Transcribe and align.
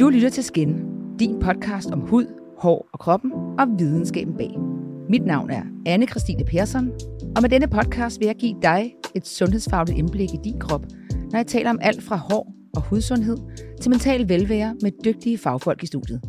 Du 0.00 0.08
lytter 0.08 0.28
til 0.30 0.44
Skin, 0.44 0.76
din 1.18 1.40
podcast 1.40 1.90
om 1.90 2.00
hud, 2.00 2.26
hår 2.58 2.88
og 2.92 2.98
kroppen 3.00 3.32
og 3.32 3.66
videnskaben 3.78 4.36
bag. 4.36 4.50
Mit 5.08 5.22
navn 5.26 5.50
er 5.50 5.62
anne 5.86 6.06
Christine 6.06 6.44
Persson, 6.44 6.90
og 7.36 7.42
med 7.42 7.48
denne 7.48 7.68
podcast 7.68 8.20
vil 8.20 8.26
jeg 8.26 8.36
give 8.36 8.56
dig 8.62 8.94
et 9.14 9.26
sundhedsfagligt 9.26 9.98
indblik 9.98 10.28
i 10.34 10.38
din 10.44 10.60
krop, 10.60 10.82
når 11.30 11.38
jeg 11.38 11.46
taler 11.46 11.70
om 11.70 11.78
alt 11.82 12.02
fra 12.02 12.16
hår 12.16 12.52
og 12.76 12.82
hudsundhed 12.82 13.36
til 13.80 13.90
mental 13.90 14.28
velvære 14.28 14.76
med 14.82 14.92
dygtige 15.04 15.38
fagfolk 15.38 15.82
i 15.82 15.86
studiet. 15.86 16.20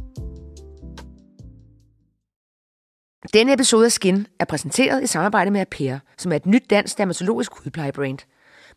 Denne 3.34 3.54
episode 3.54 3.86
af 3.86 3.92
Skin 3.92 4.28
er 4.40 4.46
præsenteret 4.46 5.04
i 5.04 5.08
samarbejde 5.08 5.52
med 5.52 5.62
Apea, 5.62 5.98
som 6.18 6.32
er 6.32 6.36
et 6.36 6.46
nyt 6.46 6.70
dansk 6.70 6.98
dermatologisk 6.98 7.52
hudplejebrand. 7.54 8.20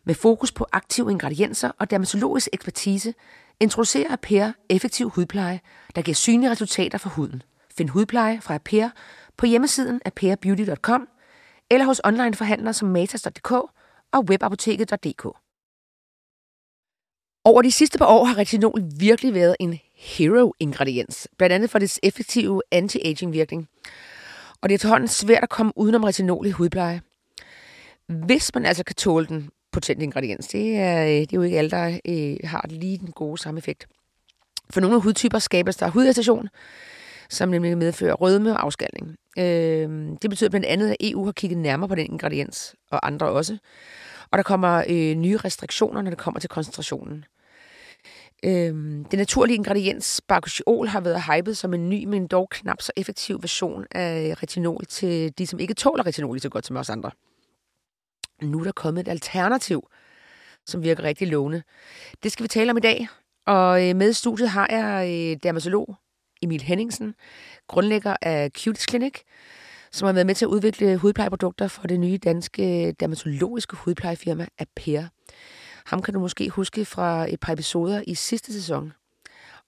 Med 0.05 0.15
fokus 0.15 0.51
på 0.51 0.65
aktive 0.71 1.11
ingredienser 1.11 1.71
og 1.79 1.91
dermatologisk 1.91 2.49
ekspertise, 2.53 3.13
introducerer 3.59 4.11
Aper 4.13 4.51
effektiv 4.69 5.09
hudpleje, 5.09 5.59
der 5.95 6.01
giver 6.01 6.15
synlige 6.15 6.51
resultater 6.51 6.97
for 6.97 7.09
huden. 7.09 7.43
Find 7.77 7.89
hudpleje 7.89 8.41
fra 8.41 8.55
Aper 8.55 8.89
på 9.37 9.45
hjemmesiden 9.45 10.01
aperbeauty.com 10.05 11.07
eller 11.71 11.85
hos 11.85 12.01
onlineforhandlere 12.03 12.73
som 12.73 12.87
matas.dk 12.87 13.51
og 14.11 14.25
webapoteket.dk. 14.29 15.25
Over 17.47 17.61
de 17.61 17.71
sidste 17.71 17.97
par 17.97 18.05
år 18.05 18.25
har 18.25 18.37
retinol 18.37 18.83
virkelig 18.99 19.33
været 19.33 19.55
en 19.59 19.79
hero-ingrediens, 19.95 21.27
blandt 21.37 21.53
andet 21.53 21.69
for 21.69 21.79
dets 21.79 21.99
effektive 22.03 22.61
anti-aging 22.71 23.31
virkning. 23.31 23.69
Og 24.61 24.69
det 24.69 24.73
er 24.73 24.77
efterhånden 24.77 25.07
svært 25.07 25.43
at 25.43 25.49
komme 25.49 25.71
udenom 25.75 26.03
retinol 26.03 26.45
i 26.45 26.51
hudpleje. 26.51 27.01
Hvis 28.07 28.51
man 28.53 28.65
altså 28.65 28.83
kan 28.83 28.95
tåle 28.95 29.25
den 29.25 29.49
potent 29.75 30.01
ingrediens, 30.01 30.47
det 30.47 30.75
er, 30.77 31.03
øh, 31.03 31.09
det 31.09 31.33
er 31.33 31.37
jo 31.37 31.41
ikke 31.41 31.57
alle, 31.57 31.71
der 31.71 31.99
øh, 32.07 32.49
har 32.49 32.65
lige 32.69 32.97
den 32.97 33.11
gode 33.11 33.37
samme 33.37 33.57
effekt. 33.57 33.87
For 34.69 34.81
nogle 34.81 35.01
hudtyper 35.01 35.39
skabes 35.39 35.75
der 35.75 35.89
hudirritation, 35.89 36.49
som 37.29 37.49
nemlig 37.49 37.77
medfører 37.77 38.13
rødme 38.13 38.53
og 38.53 38.63
afskalning. 38.63 39.15
Øh, 39.37 40.17
det 40.21 40.29
betyder 40.29 40.49
blandt 40.49 40.65
andet, 40.65 40.89
at 40.89 40.97
EU 40.99 41.25
har 41.25 41.31
kigget 41.31 41.59
nærmere 41.59 41.89
på 41.89 41.95
den 41.95 42.05
ingrediens, 42.05 42.75
og 42.91 43.07
andre 43.07 43.27
også. 43.29 43.57
Og 44.31 44.37
der 44.37 44.43
kommer 44.43 44.83
øh, 44.89 45.15
nye 45.15 45.37
restriktioner, 45.37 46.01
når 46.01 46.09
det 46.09 46.19
kommer 46.19 46.39
til 46.39 46.49
koncentrationen. 46.49 47.25
Øh, 48.45 48.73
det 49.11 49.19
naturlige 49.19 49.55
ingrediens 49.55 50.21
barkosiol 50.27 50.87
har 50.87 50.99
været 50.99 51.23
hypet 51.23 51.57
som 51.57 51.73
en 51.73 51.89
ny, 51.89 52.05
men 52.05 52.27
dog 52.27 52.49
knap 52.49 52.81
så 52.81 52.91
effektiv 52.95 53.41
version 53.41 53.85
af 53.91 54.35
retinol 54.43 54.85
til 54.85 55.37
de, 55.37 55.47
som 55.47 55.59
ikke 55.59 55.73
tåler 55.73 56.05
retinol 56.05 56.35
lige 56.35 56.41
så 56.41 56.49
godt 56.49 56.65
som 56.65 56.75
os 56.77 56.89
andre. 56.89 57.11
Nu 58.45 58.59
er 58.59 58.63
der 58.63 58.71
kommet 58.71 59.01
et 59.01 59.11
alternativ, 59.11 59.87
som 60.65 60.83
virker 60.83 61.03
rigtig 61.03 61.27
lovende. 61.27 61.63
Det 62.23 62.31
skal 62.31 62.43
vi 62.43 62.47
tale 62.47 62.71
om 62.71 62.77
i 62.77 62.79
dag, 62.79 63.07
og 63.47 63.89
øh, 63.89 63.95
med 63.95 64.09
i 64.09 64.13
studiet 64.13 64.49
har 64.49 64.67
jeg 64.69 65.09
øh, 65.09 65.37
dermatolog 65.43 65.95
Emil 66.41 66.61
Henningsen, 66.61 67.15
grundlægger 67.67 68.15
af 68.21 68.51
Cutis 68.51 68.85
Clinic, 68.89 69.13
som 69.91 70.05
har 70.05 70.13
været 70.13 70.27
med 70.27 70.35
til 70.35 70.45
at 70.45 70.49
udvikle 70.49 70.97
hudplejeprodukter 70.97 71.67
for 71.67 71.87
det 71.87 71.99
nye 71.99 72.17
danske 72.17 72.87
øh, 72.87 72.93
dermatologiske 72.99 73.75
hudplejefirma 73.75 74.47
Aper. 74.59 75.03
Ham 75.85 76.01
kan 76.01 76.13
du 76.13 76.19
måske 76.19 76.49
huske 76.49 76.85
fra 76.85 77.31
et 77.33 77.39
par 77.39 77.53
episoder 77.53 78.03
i 78.07 78.15
sidste 78.15 78.53
sæson. 78.53 78.93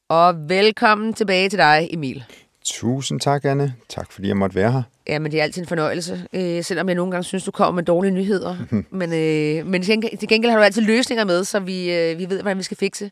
Og 0.10 0.50
velkommen 0.50 1.14
tilbage 1.14 1.50
til 1.50 1.60
dig, 1.60 1.88
Emil. 1.92 2.26
Tusind 2.68 3.20
tak, 3.20 3.46
Anne. 3.46 3.74
Tak, 3.90 4.12
fordi 4.12 4.28
jeg 4.28 4.38
måtte 4.38 4.56
være 4.56 4.72
her. 4.72 4.84
Ja, 5.08 5.20
men 5.20 5.32
det 5.32 5.40
er 5.40 5.44
altid 5.44 5.62
en 5.62 5.68
fornøjelse, 5.68 6.26
øh, 6.34 6.64
selvom 6.64 6.88
jeg 6.88 6.96
nogle 6.96 7.12
gange 7.12 7.24
synes, 7.24 7.44
du 7.44 7.52
kommer 7.52 7.72
med 7.72 7.84
dårlige 7.84 8.12
nyheder. 8.12 8.56
men 8.90 9.14
øh, 9.14 9.66
men 9.66 9.82
til 9.82 10.28
gengæld 10.28 10.52
har 10.52 10.58
du 10.58 10.64
altid 10.64 10.82
løsninger 10.82 11.26
med, 11.26 11.44
så 11.44 11.60
vi, 11.60 11.94
øh, 11.94 12.20
vi 12.20 12.30
ved, 12.30 12.42
hvordan 12.42 12.58
vi 12.58 12.64
skal 12.64 12.78
fikse. 12.78 13.12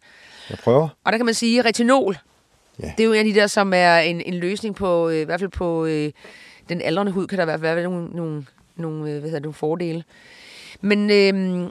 Jeg 0.49 0.57
prøver. 0.57 0.89
Og 1.03 1.11
der 1.11 1.17
kan 1.17 1.25
man 1.25 1.33
sige, 1.33 1.61
retinol, 1.61 2.17
ja. 2.83 2.93
det 2.97 3.03
er 3.03 3.07
jo 3.07 3.13
en 3.13 3.19
af 3.19 3.25
de 3.25 3.33
der, 3.33 3.47
som 3.47 3.73
er 3.75 3.97
en, 3.97 4.21
en 4.21 4.33
løsning 4.33 4.75
på, 4.75 5.09
øh, 5.09 5.21
i 5.21 5.23
hvert 5.23 5.39
fald 5.39 5.51
på 5.51 5.85
øh, 5.85 6.11
den 6.69 6.81
aldrende 6.81 7.11
hud, 7.11 7.27
kan 7.27 7.39
der 7.39 7.45
være, 7.45 7.61
være 7.61 7.83
nogle, 7.83 8.07
nogle, 8.07 8.45
nogle, 8.75 9.11
øh, 9.11 9.19
hvad 9.19 9.29
hedder, 9.29 9.39
nogle 9.39 9.53
fordele. 9.53 10.03
Men 10.81 11.09
øh, 11.09 11.69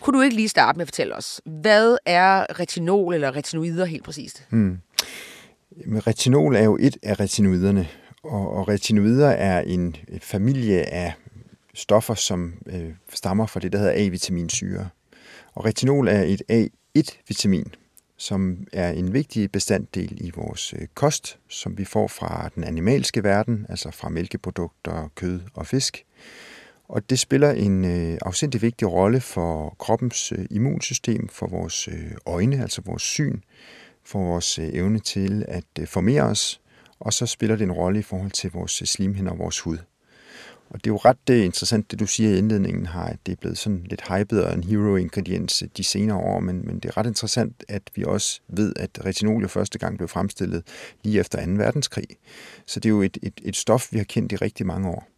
kunne 0.00 0.18
du 0.18 0.22
ikke 0.22 0.36
lige 0.36 0.48
starte 0.48 0.76
med 0.76 0.82
at 0.82 0.88
fortælle 0.88 1.16
os, 1.16 1.40
hvad 1.44 1.96
er 2.06 2.60
retinol 2.60 3.14
eller 3.14 3.36
retinoider 3.36 3.84
helt 3.84 4.04
præcist? 4.04 4.46
Hmm. 4.50 4.78
Jamen, 5.84 6.06
retinol 6.06 6.56
er 6.56 6.64
jo 6.64 6.76
et 6.80 6.96
af 7.02 7.20
retinoiderne, 7.20 7.88
og, 8.22 8.52
og 8.52 8.68
retinoider 8.68 9.28
er 9.28 9.60
en 9.60 9.96
familie 10.22 10.92
af 10.92 11.12
stoffer, 11.74 12.14
som 12.14 12.54
øh, 12.66 12.90
stammer 13.14 13.46
fra 13.46 13.60
det, 13.60 13.72
der 13.72 13.78
hedder 13.78 14.06
A-vitaminsyre. 14.06 14.88
Og 15.54 15.64
retinol 15.64 16.08
er 16.08 16.22
et 16.22 16.42
A1-vitamin, 16.52 17.74
som 18.16 18.66
er 18.72 18.90
en 18.90 19.12
vigtig 19.12 19.52
bestanddel 19.52 20.18
i 20.20 20.30
vores 20.36 20.74
øh, 20.78 20.86
kost, 20.94 21.38
som 21.48 21.78
vi 21.78 21.84
får 21.84 22.08
fra 22.08 22.50
den 22.54 22.64
animalske 22.64 23.24
verden, 23.24 23.66
altså 23.68 23.90
fra 23.90 24.08
mælkeprodukter, 24.08 25.10
kød 25.14 25.40
og 25.54 25.66
fisk. 25.66 26.04
Og 26.88 27.10
det 27.10 27.18
spiller 27.18 27.50
en 27.50 27.84
øh, 27.84 28.18
afsindig 28.22 28.62
vigtig 28.62 28.92
rolle 28.92 29.20
for 29.20 29.76
kroppens 29.78 30.32
øh, 30.32 30.46
immunsystem, 30.50 31.28
for 31.28 31.46
vores 31.46 31.88
øh, 31.88 32.10
øjne, 32.26 32.62
altså 32.62 32.82
vores 32.84 33.02
syn, 33.02 33.40
for 34.08 34.18
vores 34.18 34.58
øh, 34.58 34.68
evne 34.72 34.98
til 34.98 35.44
at 35.48 35.64
øh, 35.80 35.86
formere 35.86 36.22
os, 36.22 36.60
og 37.00 37.12
så 37.12 37.26
spiller 37.26 37.56
det 37.56 37.64
en 37.64 37.72
rolle 37.72 37.98
i 37.98 38.02
forhold 38.02 38.30
til 38.30 38.50
vores 38.50 38.82
øh, 38.82 38.86
slimhinder 38.86 39.32
og 39.32 39.38
vores 39.38 39.60
hud. 39.60 39.78
Og 40.70 40.84
det 40.84 40.90
er 40.90 40.94
jo 40.94 40.96
ret 40.96 41.44
interessant, 41.44 41.90
det 41.90 42.00
du 42.00 42.06
siger 42.06 42.34
i 42.34 42.38
indledningen 42.38 42.86
her, 42.86 43.00
at 43.00 43.18
det 43.26 43.32
er 43.32 43.36
blevet 43.36 43.58
sådan 43.58 43.86
lidt 43.90 44.08
hypet 44.08 44.44
og 44.44 44.54
en 44.54 44.64
hero-ingrediens 44.64 45.64
de 45.76 45.84
senere 45.84 46.16
år, 46.16 46.40
men, 46.40 46.66
men 46.66 46.78
det 46.78 46.88
er 46.88 46.96
ret 46.96 47.06
interessant, 47.06 47.64
at 47.68 47.82
vi 47.94 48.04
også 48.04 48.40
ved, 48.48 48.72
at 48.76 48.90
retinol 49.04 49.42
jo 49.42 49.48
første 49.48 49.78
gang 49.78 49.96
blev 49.96 50.08
fremstillet 50.08 50.62
lige 51.04 51.20
efter 51.20 51.46
2. 51.46 51.52
verdenskrig. 51.52 52.06
Så 52.66 52.80
det 52.80 52.88
er 52.88 52.90
jo 52.90 53.02
et, 53.02 53.18
et, 53.22 53.40
et 53.42 53.56
stof, 53.56 53.92
vi 53.92 53.98
har 53.98 54.04
kendt 54.04 54.32
i 54.32 54.36
rigtig 54.36 54.66
mange 54.66 54.88
år. 54.88 55.08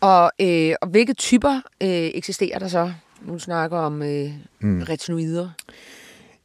Og, 0.00 0.32
øh, 0.40 0.74
og 0.82 0.88
hvilke 0.88 1.14
typer 1.14 1.60
øh, 1.82 1.88
eksisterer 2.14 2.58
der 2.58 2.68
så? 2.68 2.92
Nu 3.22 3.38
snakker 3.38 3.78
om 3.78 4.02
øh, 4.02 4.30
mm. 4.60 4.82
retinoider. 4.82 5.50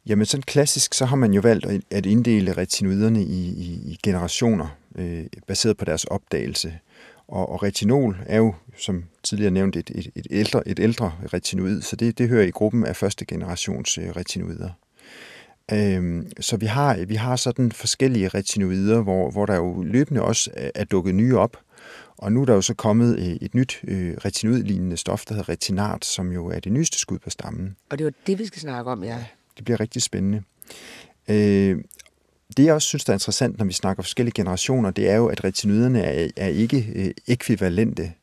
Jamen 0.06 0.25
sådan 0.25 0.44
klassisk, 0.44 0.94
så 0.94 1.06
har 1.06 1.16
man 1.16 1.34
jo 1.34 1.41
valgt 1.41 1.66
at 1.91 2.06
inddele 2.06 2.53
retinoiderne 2.53 3.23
i, 3.23 3.45
i, 3.47 3.91
i 3.91 4.00
generationer, 4.03 4.78
øh, 4.95 5.25
baseret 5.47 5.78
på 5.78 5.85
deres 5.85 6.06
opdagelse. 6.06 6.79
Og, 7.28 7.50
og 7.50 7.63
retinol 7.63 8.17
er 8.25 8.38
jo, 8.38 8.53
som 8.78 9.03
tidligere 9.23 9.51
nævnt, 9.51 9.75
et, 9.75 9.91
et, 9.95 10.11
et, 10.16 10.28
ældre, 10.31 10.67
et 10.67 10.79
ældre 10.79 11.13
retinoid, 11.34 11.81
så 11.81 11.95
det, 11.95 12.17
det 12.17 12.29
hører 12.29 12.44
i 12.44 12.50
gruppen 12.50 12.85
af 12.85 12.95
første 12.95 13.25
generations 13.25 13.97
øh, 13.97 14.09
retinoider. 14.09 14.69
Øhm, 15.72 16.31
så 16.40 16.57
vi 16.57 16.66
har, 16.66 17.06
vi 17.06 17.16
har 17.16 17.35
sådan 17.35 17.72
forskellige 17.72 18.28
retinoider, 18.28 19.01
hvor, 19.01 19.31
hvor 19.31 19.45
der 19.45 19.56
jo 19.56 19.84
løbende 19.84 20.22
også 20.22 20.51
er, 20.53 20.72
er 20.75 20.84
dukket 20.84 21.16
nye 21.16 21.38
op. 21.38 21.57
Og 22.17 22.31
nu 22.31 22.41
er 22.41 22.45
der 22.45 22.53
jo 22.53 22.61
så 22.61 22.73
kommet 22.73 23.19
øh, 23.19 23.25
et 23.25 23.56
nyt 23.56 23.81
øh, 23.84 24.17
stof, 24.95 25.25
der 25.25 25.34
hedder 25.34 25.50
retinat, 25.50 26.06
som 26.06 26.31
jo 26.31 26.47
er 26.47 26.59
det 26.59 26.72
nyeste 26.72 27.00
skud 27.00 27.19
på 27.19 27.29
stammen. 27.29 27.75
Og 27.90 27.97
det 27.97 28.06
var 28.06 28.13
det, 28.28 28.40
vi 28.40 28.45
skal 28.45 28.61
snakke 28.61 28.91
om, 28.91 29.03
ja. 29.03 29.25
Det 29.57 29.66
bliver 29.66 29.79
rigtig 29.79 30.01
spændende. 30.01 30.44
Øh, 31.29 31.78
det 32.57 32.66
jeg 32.66 32.73
også 32.73 32.88
synes, 32.88 33.06
der 33.06 33.13
er 33.13 33.16
interessant, 33.16 33.57
når 33.57 33.66
vi 33.66 33.73
snakker 33.73 34.03
forskellige 34.03 34.34
generationer, 34.35 34.91
det 34.91 35.09
er 35.09 35.16
jo, 35.16 35.28
at 35.28 35.44
retinoiderne 35.44 36.01
er, 36.01 36.29
er 36.38 36.47
ikke 36.47 36.88
øh, 36.95 37.12
ekvivalente. 37.28 38.13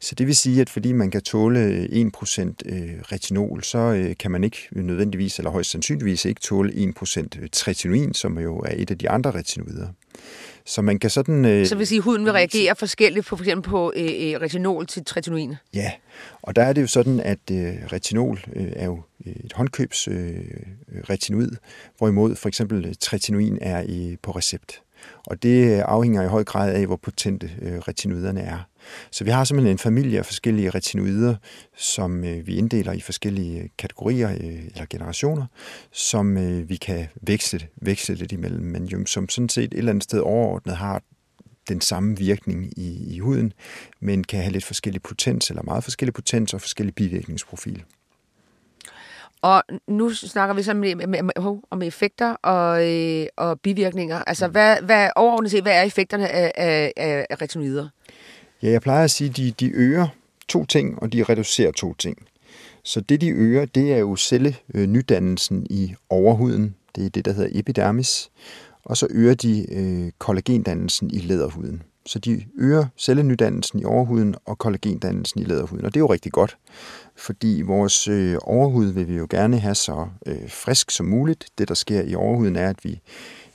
Så 0.00 0.14
det 0.14 0.26
vil 0.26 0.36
sige, 0.36 0.60
at 0.60 0.70
fordi 0.70 0.92
man 0.92 1.10
kan 1.10 1.22
tåle 1.22 1.84
1% 1.84 2.40
øh, 2.64 2.90
retinol, 3.12 3.62
så 3.62 3.78
øh, 3.78 4.16
kan 4.18 4.30
man 4.30 4.44
ikke 4.44 4.68
nødvendigvis, 4.72 5.38
eller 5.38 5.50
højst 5.50 5.70
sandsynligvis 5.70 6.24
ikke 6.24 6.40
tåle 6.40 6.94
1% 7.02 7.48
tretinoin, 7.52 8.14
som 8.14 8.38
jo 8.38 8.58
er 8.58 8.74
et 8.76 8.90
af 8.90 8.98
de 8.98 9.10
andre 9.10 9.30
retinoider. 9.30 9.88
Så 10.64 10.82
man 10.82 10.98
kan 10.98 11.10
sådan... 11.10 11.44
Øh, 11.44 11.66
så 11.66 11.76
vil 11.76 11.86
sige, 11.86 11.98
at 11.98 12.04
huden 12.04 12.24
vil 12.24 12.32
reagere 12.32 12.76
forskelligt 12.76 13.26
på 13.26 13.36
for 13.36 13.44
eksempel 13.44 13.70
på 13.70 13.92
øh, 13.96 14.40
retinol 14.40 14.86
til 14.86 15.04
tretinoin? 15.04 15.54
Ja, 15.74 15.92
og 16.42 16.56
der 16.56 16.62
er 16.62 16.72
det 16.72 16.82
jo 16.82 16.86
sådan, 16.86 17.20
at 17.20 17.38
øh, 17.52 17.74
retinol 17.92 18.40
øh, 18.56 18.72
er 18.76 18.84
jo 18.84 19.02
et 19.26 19.52
håndkøbs 19.54 20.08
øh, 20.08 20.34
retinoid, 21.10 21.50
hvorimod 21.98 22.36
for 22.36 22.48
eksempel 22.48 22.96
tretinoin 23.00 23.58
er 23.60 23.82
i, 23.82 24.16
på 24.22 24.30
recept. 24.30 24.82
Og 25.26 25.42
det 25.42 25.76
øh, 25.76 25.82
afhænger 25.86 26.22
i 26.22 26.26
høj 26.26 26.44
grad 26.44 26.74
af, 26.74 26.86
hvor 26.86 26.96
potente 26.96 27.50
øh, 27.62 27.78
retinoiderne 27.78 28.40
er. 28.40 28.58
Så 29.10 29.24
vi 29.24 29.30
har 29.30 29.44
simpelthen 29.44 29.74
en 29.74 29.78
familie 29.78 30.18
af 30.18 30.26
forskellige 30.26 30.70
retinoider, 30.70 31.34
som 31.76 32.24
øh, 32.24 32.46
vi 32.46 32.56
inddeler 32.56 32.92
i 32.92 33.00
forskellige 33.00 33.70
kategorier 33.78 34.28
eller 34.28 34.86
generationer, 34.90 35.46
som 35.92 36.36
vi 36.68 36.76
kan 36.76 37.06
veksle, 37.22 37.60
veksle 37.76 38.14
lidt 38.14 38.32
imellem, 38.32 38.64
men 38.64 38.84
jo, 38.84 39.06
som 39.06 39.28
sådan 39.28 39.48
set 39.48 39.64
et 39.64 39.78
eller 39.78 39.92
andet 39.92 40.04
sted 40.04 40.20
overordnet 40.20 40.76
har 40.76 41.02
den 41.68 41.80
samme 41.80 42.16
virkning 42.16 42.78
i, 42.78 43.14
i 43.14 43.18
huden, 43.18 43.52
men 44.00 44.24
kan 44.24 44.40
have 44.40 44.52
lidt 44.52 44.64
forskellig 44.64 45.02
potens, 45.02 45.50
eller 45.50 45.62
meget 45.62 45.84
forskellig 45.84 46.14
potens 46.14 46.54
og 46.54 46.60
forskellig 46.60 46.94
bivirkningsprofil. 46.94 47.84
Og 49.42 49.62
nu 49.88 50.10
snakker 50.10 50.54
vi 50.54 50.62
så 50.62 50.74
med, 50.74 50.94
med, 50.94 51.06
med, 51.06 51.58
om 51.70 51.82
effekter 51.82 52.32
og, 52.32 52.88
øh, 52.88 53.26
og 53.36 53.60
bivirkninger. 53.60 54.22
Altså, 54.26 54.46
mm. 54.46 54.52
hvad, 54.52 54.76
hvad, 54.82 55.10
overordnet 55.16 55.50
set, 55.50 55.62
hvad 55.62 55.72
er 55.72 55.82
effekterne 55.82 56.28
af, 56.28 56.52
af, 56.56 56.92
af 57.30 57.42
retinoider? 57.42 57.88
Ja, 58.62 58.70
jeg 58.70 58.82
plejer 58.82 59.04
at 59.04 59.10
sige, 59.10 59.30
at 59.30 59.36
de, 59.36 59.50
de 59.50 59.70
øger 59.74 60.06
to 60.48 60.64
ting, 60.64 61.02
og 61.02 61.12
de 61.12 61.22
reducerer 61.22 61.72
to 61.72 61.94
ting. 61.94 62.18
Så 62.84 63.00
det, 63.00 63.20
de 63.20 63.30
øger, 63.30 63.64
det 63.64 63.92
er 63.92 63.98
jo 63.98 64.16
cellenydannelsen 64.16 65.66
i 65.70 65.94
overhuden. 66.10 66.74
det 66.96 67.06
er 67.06 67.10
det, 67.10 67.24
der 67.24 67.32
hedder 67.32 67.50
epidermis, 67.52 68.30
og 68.84 68.96
så 68.96 69.06
øger 69.10 69.34
de 69.34 69.74
øh, 69.74 70.12
kollagendannelsen 70.18 71.10
i 71.10 71.18
læderhuden. 71.18 71.82
Så 72.10 72.18
de 72.18 72.44
øger 72.58 72.86
cellenydannelsen 72.98 73.80
i 73.80 73.84
overhuden 73.84 74.34
og 74.44 74.58
kollagendannelsen 74.58 75.40
i 75.40 75.44
læderhuden. 75.44 75.84
Og 75.84 75.94
det 75.94 76.00
er 76.00 76.04
jo 76.04 76.12
rigtig 76.12 76.32
godt, 76.32 76.56
fordi 77.16 77.62
vores 77.66 78.08
øh, 78.08 78.36
overhud 78.42 78.86
vil 78.86 79.08
vi 79.08 79.16
jo 79.16 79.26
gerne 79.30 79.58
have 79.58 79.74
så 79.74 80.06
øh, 80.26 80.48
frisk 80.48 80.90
som 80.90 81.06
muligt. 81.06 81.46
Det, 81.58 81.68
der 81.68 81.74
sker 81.74 82.02
i 82.02 82.14
overhuden, 82.14 82.56
er, 82.56 82.68
at 82.68 82.84
vi 82.84 83.00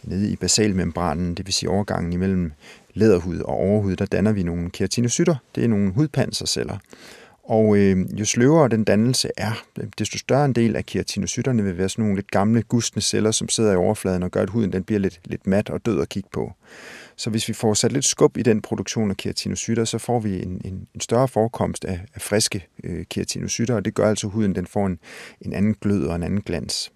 nede 0.03 0.31
i 0.31 0.35
basalmembranen, 0.35 1.35
det 1.35 1.45
vil 1.45 1.53
sige 1.53 1.69
overgangen 1.69 2.13
imellem 2.13 2.51
læderhud 2.93 3.39
og 3.39 3.53
overhud, 3.53 3.95
der 3.95 4.05
danner 4.05 4.31
vi 4.31 4.43
nogle 4.43 4.69
keratinocytter. 4.69 5.35
Det 5.55 5.63
er 5.63 5.67
nogle 5.67 5.91
hudpanserceller. 5.91 6.77
Og 7.43 7.77
øh, 7.77 8.19
jo 8.19 8.25
sløvere 8.25 8.69
den 8.69 8.83
dannelse 8.83 9.29
er, 9.37 9.63
desto 9.99 10.17
større 10.17 10.45
en 10.45 10.53
del 10.53 10.75
af 10.75 10.85
keratinocytterne 10.85 11.63
vil 11.63 11.77
være 11.77 11.89
sådan 11.89 12.03
nogle 12.03 12.15
lidt 12.15 12.31
gamle, 12.31 12.61
gustne 12.61 13.01
celler, 13.01 13.31
som 13.31 13.49
sidder 13.49 13.73
i 13.73 13.75
overfladen 13.75 14.23
og 14.23 14.31
gør, 14.31 14.41
at 14.41 14.49
huden 14.49 14.73
den 14.73 14.83
bliver 14.83 14.99
lidt, 14.99 15.19
lidt 15.25 15.47
mat 15.47 15.69
og 15.69 15.85
død 15.85 16.01
at 16.01 16.09
kigge 16.09 16.29
på. 16.33 16.53
Så 17.17 17.29
hvis 17.29 17.47
vi 17.47 17.53
får 17.53 17.73
sat 17.73 17.91
lidt 17.91 18.05
skub 18.05 18.37
i 18.37 18.43
den 18.43 18.61
produktion 18.61 19.09
af 19.09 19.17
keratinocytter, 19.17 19.85
så 19.85 19.97
får 19.97 20.19
vi 20.19 20.43
en, 20.43 20.61
en, 20.65 20.87
en 20.95 21.01
større 21.01 21.27
forekomst 21.27 21.85
af, 21.85 21.99
af 22.15 22.21
friske 22.21 22.67
øh, 22.83 23.05
keratinocytter, 23.05 23.75
og 23.75 23.85
det 23.85 23.93
gør 23.93 24.09
altså, 24.09 24.27
at 24.27 24.33
huden 24.33 24.55
den 24.55 24.67
får 24.67 24.85
en, 24.85 24.99
en 25.41 25.53
anden 25.53 25.75
glød 25.81 26.05
og 26.05 26.15
en 26.15 26.23
anden 26.23 26.41
glans. 26.41 26.91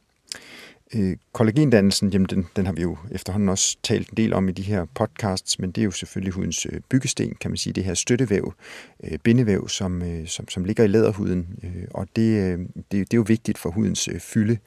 Øh, 0.96 1.18
kollagendannelsen, 1.32 2.10
jamen 2.10 2.28
den, 2.30 2.48
den 2.56 2.66
har 2.66 2.74
vi 2.74 2.82
jo 2.82 2.98
efterhånden 3.12 3.50
også 3.50 3.78
talt 3.84 4.10
en 4.10 4.18
del 4.18 4.34
om 4.34 4.50
i 4.50 4.52
de 4.52 4.62
her 4.62 4.86
podcasts, 4.86 5.60
men 5.60 5.72
det 5.72 5.82
er 5.82 5.86
jo 5.86 5.92
selvfølgelig 5.92 6.34
hudens 6.34 6.66
øh, 6.66 6.80
byggesten, 6.90 7.36
kan 7.36 7.52
man 7.52 7.58
sige, 7.58 7.74
det 7.74 7.84
her 7.84 7.94
støttevæv, 7.94 8.54
øh, 9.04 9.20
bindevæv, 9.24 9.70
som, 9.70 10.02
øh, 10.02 10.28
som, 10.28 10.48
som 10.48 10.64
ligger 10.64 10.84
i 10.84 10.88
læderhuden, 10.88 11.48
øh, 11.64 11.84
og 11.92 12.08
det, 12.16 12.44
øh, 12.44 12.60
det, 12.76 12.92
det 12.92 13.14
er 13.14 13.18
jo 13.18 13.26
vigtigt 13.28 13.58
for 13.58 13.70
hudens 13.70 14.08
øh, 14.08 14.20
fylde, 14.20 14.58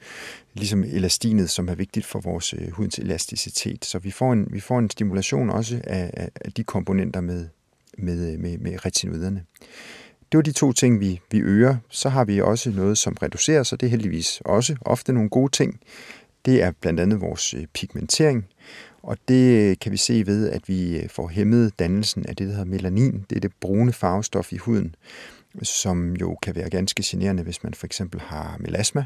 ligesom 0.53 0.83
elastinet, 0.83 1.49
som 1.49 1.67
er 1.67 1.75
vigtigt 1.75 2.05
for 2.05 2.19
vores 2.19 2.53
øh, 2.53 2.71
hudens 2.71 2.99
elasticitet. 2.99 3.85
Så 3.85 3.99
vi 3.99 4.11
får 4.11 4.33
en, 4.33 4.47
vi 4.51 4.59
får 4.59 4.79
en 4.79 4.89
stimulation 4.89 5.49
også 5.49 5.81
af, 5.83 6.11
af, 6.13 6.29
af 6.35 6.51
de 6.51 6.63
komponenter 6.63 7.21
med, 7.21 7.47
med, 7.97 8.33
øh, 8.33 8.39
med, 8.39 8.57
med 8.57 8.85
retinoiderne. 8.85 9.43
Det 10.33 10.37
var 10.37 10.41
de 10.41 10.51
to 10.51 10.71
ting, 10.71 10.99
vi, 10.99 11.21
vi 11.31 11.39
øger. 11.39 11.75
Så 11.89 12.09
har 12.09 12.25
vi 12.25 12.41
også 12.41 12.71
noget, 12.71 12.97
som 12.97 13.17
reducerer, 13.21 13.63
så 13.63 13.75
det 13.75 13.85
er 13.85 13.89
heldigvis 13.89 14.41
også 14.45 14.75
ofte 14.81 15.13
nogle 15.13 15.29
gode 15.29 15.51
ting. 15.51 15.79
Det 16.45 16.63
er 16.63 16.71
blandt 16.81 16.99
andet 16.99 17.21
vores 17.21 17.53
øh, 17.53 17.65
pigmentering, 17.73 18.45
og 19.03 19.17
det 19.27 19.69
øh, 19.69 19.77
kan 19.81 19.91
vi 19.91 19.97
se 19.97 20.25
ved, 20.25 20.49
at 20.49 20.69
vi 20.69 20.97
øh, 20.97 21.09
får 21.09 21.27
hæmmet 21.27 21.79
dannelsen 21.79 22.25
af 22.25 22.35
det, 22.35 22.47
der 22.47 22.53
hedder 22.53 22.65
melanin. 22.65 23.25
Det 23.29 23.35
er 23.35 23.39
det 23.39 23.51
brune 23.61 23.93
farvestof 23.93 24.53
i 24.53 24.57
huden, 24.57 24.95
som 25.63 26.15
jo 26.15 26.37
kan 26.43 26.55
være 26.55 26.69
ganske 26.69 27.03
generende, 27.05 27.43
hvis 27.43 27.63
man 27.63 27.73
for 27.73 27.85
eksempel 27.85 28.21
har 28.21 28.57
melasma, 28.59 29.05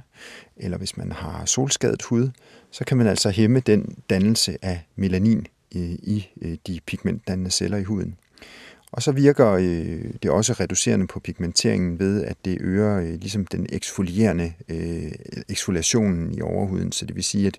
eller 0.57 0.77
hvis 0.77 0.97
man 0.97 1.11
har 1.11 1.45
solskadet 1.45 2.01
hud, 2.01 2.29
så 2.71 2.85
kan 2.85 2.97
man 2.97 3.07
altså 3.07 3.29
hæmme 3.29 3.59
den 3.59 3.97
dannelse 4.09 4.57
af 4.61 4.87
melanin 4.95 5.47
i 5.71 6.27
de 6.67 6.79
pigmentdannende 6.85 7.51
celler 7.51 7.77
i 7.77 7.83
huden. 7.83 8.17
Og 8.91 9.03
så 9.03 9.11
virker 9.11 9.51
øh, 9.51 10.13
det 10.23 10.31
også 10.31 10.53
reducerende 10.53 11.07
på 11.07 11.19
pigmenteringen 11.19 11.99
ved, 11.99 12.23
at 12.23 12.37
det 12.45 12.57
øger 12.61 12.97
øh, 12.97 13.09
ligesom 13.09 13.45
den 13.45 13.65
eksfolierende 13.69 14.53
øh, 14.69 15.11
eksfoliationen 15.49 16.33
i 16.33 16.41
overhuden. 16.41 16.91
Så 16.91 17.05
det 17.05 17.15
vil 17.15 17.23
sige, 17.23 17.47
at, 17.47 17.57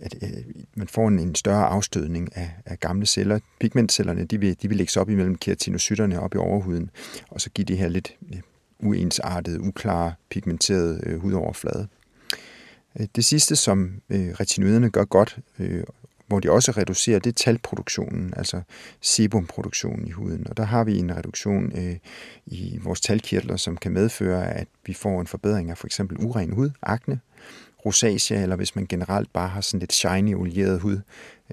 at 0.00 0.14
øh, 0.22 0.44
man 0.74 0.88
får 0.88 1.08
en, 1.08 1.18
en 1.18 1.34
større 1.34 1.66
afstødning 1.66 2.36
af, 2.36 2.50
af 2.66 2.80
gamle 2.80 3.06
celler. 3.06 3.38
Pigmentcellerne 3.60 4.24
de 4.24 4.40
vil, 4.40 4.56
de 4.62 4.68
vil 4.68 4.76
lægge 4.76 4.92
sig 4.92 5.02
op 5.02 5.10
imellem 5.10 5.34
keratinocytterne 5.34 6.20
op 6.20 6.34
i 6.34 6.38
overhuden, 6.38 6.90
og 7.30 7.40
så 7.40 7.50
give 7.50 7.64
det 7.64 7.78
her 7.78 7.88
lidt 7.88 8.14
øh, 8.32 8.40
uensartede, 8.80 9.60
uklare, 9.60 10.12
pigmenterede 10.30 11.00
øh, 11.06 11.20
hudoverflade. 11.20 11.88
Øh, 13.00 13.06
det 13.16 13.24
sidste, 13.24 13.56
som 13.56 13.92
øh, 14.10 14.28
retinoiderne 14.28 14.90
gør 14.90 15.04
godt, 15.04 15.38
øh, 15.58 15.84
hvor 16.28 16.40
de 16.40 16.50
også 16.50 16.72
reducerer, 16.72 17.18
det 17.18 17.30
er 17.30 17.34
talproduktionen, 17.34 18.34
altså 18.36 18.60
sebumproduktionen 19.00 20.06
i 20.06 20.10
huden. 20.10 20.46
Og 20.48 20.56
der 20.56 20.64
har 20.64 20.84
vi 20.84 20.98
en 20.98 21.16
reduktion 21.16 21.72
øh, 21.78 21.96
i 22.46 22.78
vores 22.82 23.00
talkirtler, 23.00 23.56
som 23.56 23.76
kan 23.76 23.92
medføre, 23.92 24.54
at 24.54 24.68
vi 24.86 24.94
får 24.94 25.20
en 25.20 25.26
forbedring 25.26 25.70
af 25.70 25.78
for 25.78 25.86
eksempel 25.86 26.16
uren 26.26 26.52
hud, 26.52 26.70
akne, 26.82 27.20
rosacea, 27.86 28.42
eller 28.42 28.56
hvis 28.56 28.76
man 28.76 28.86
generelt 28.86 29.32
bare 29.32 29.48
har 29.48 29.60
sådan 29.60 29.80
lidt 29.80 29.92
shiny, 29.92 30.34
olieret 30.34 30.80
hud, 30.80 31.00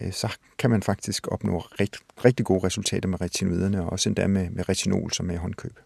øh, 0.01 0.13
så 0.13 0.37
kan 0.57 0.69
man 0.69 0.83
faktisk 0.83 1.27
opnå 1.27 1.59
rigt, 1.59 1.97
rigtig 2.25 2.45
gode 2.45 2.65
resultater 2.65 3.09
med 3.09 3.21
retinoiderne, 3.21 3.81
og 3.81 3.91
også 3.91 4.09
endda 4.09 4.27
med, 4.27 4.49
med 4.49 4.69
retinol, 4.69 5.11
som 5.13 5.31
er 5.31 5.37
håndkøb. 5.37 5.79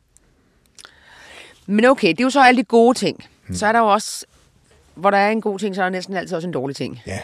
Men 1.66 1.86
okay, 1.86 2.10
det 2.10 2.20
er 2.20 2.24
jo 2.24 2.30
så 2.30 2.42
alle 2.42 2.58
de 2.58 2.64
gode 2.64 2.98
ting. 2.98 3.24
Hmm. 3.46 3.56
Så 3.56 3.68
er 3.68 3.72
der 3.72 3.80
jo 3.80 3.88
også, 3.88 4.26
hvor 4.96 5.12
der 5.12 5.18
er 5.18 5.32
en 5.32 5.42
god 5.42 5.60
ting, 5.60 5.76
så 5.76 5.82
er 5.82 5.86
der 5.86 5.90
næsten 5.90 6.16
altid 6.16 6.36
også 6.36 6.48
en 6.48 6.54
dårlig 6.54 6.76
ting. 6.76 7.00
Ja. 7.08 7.20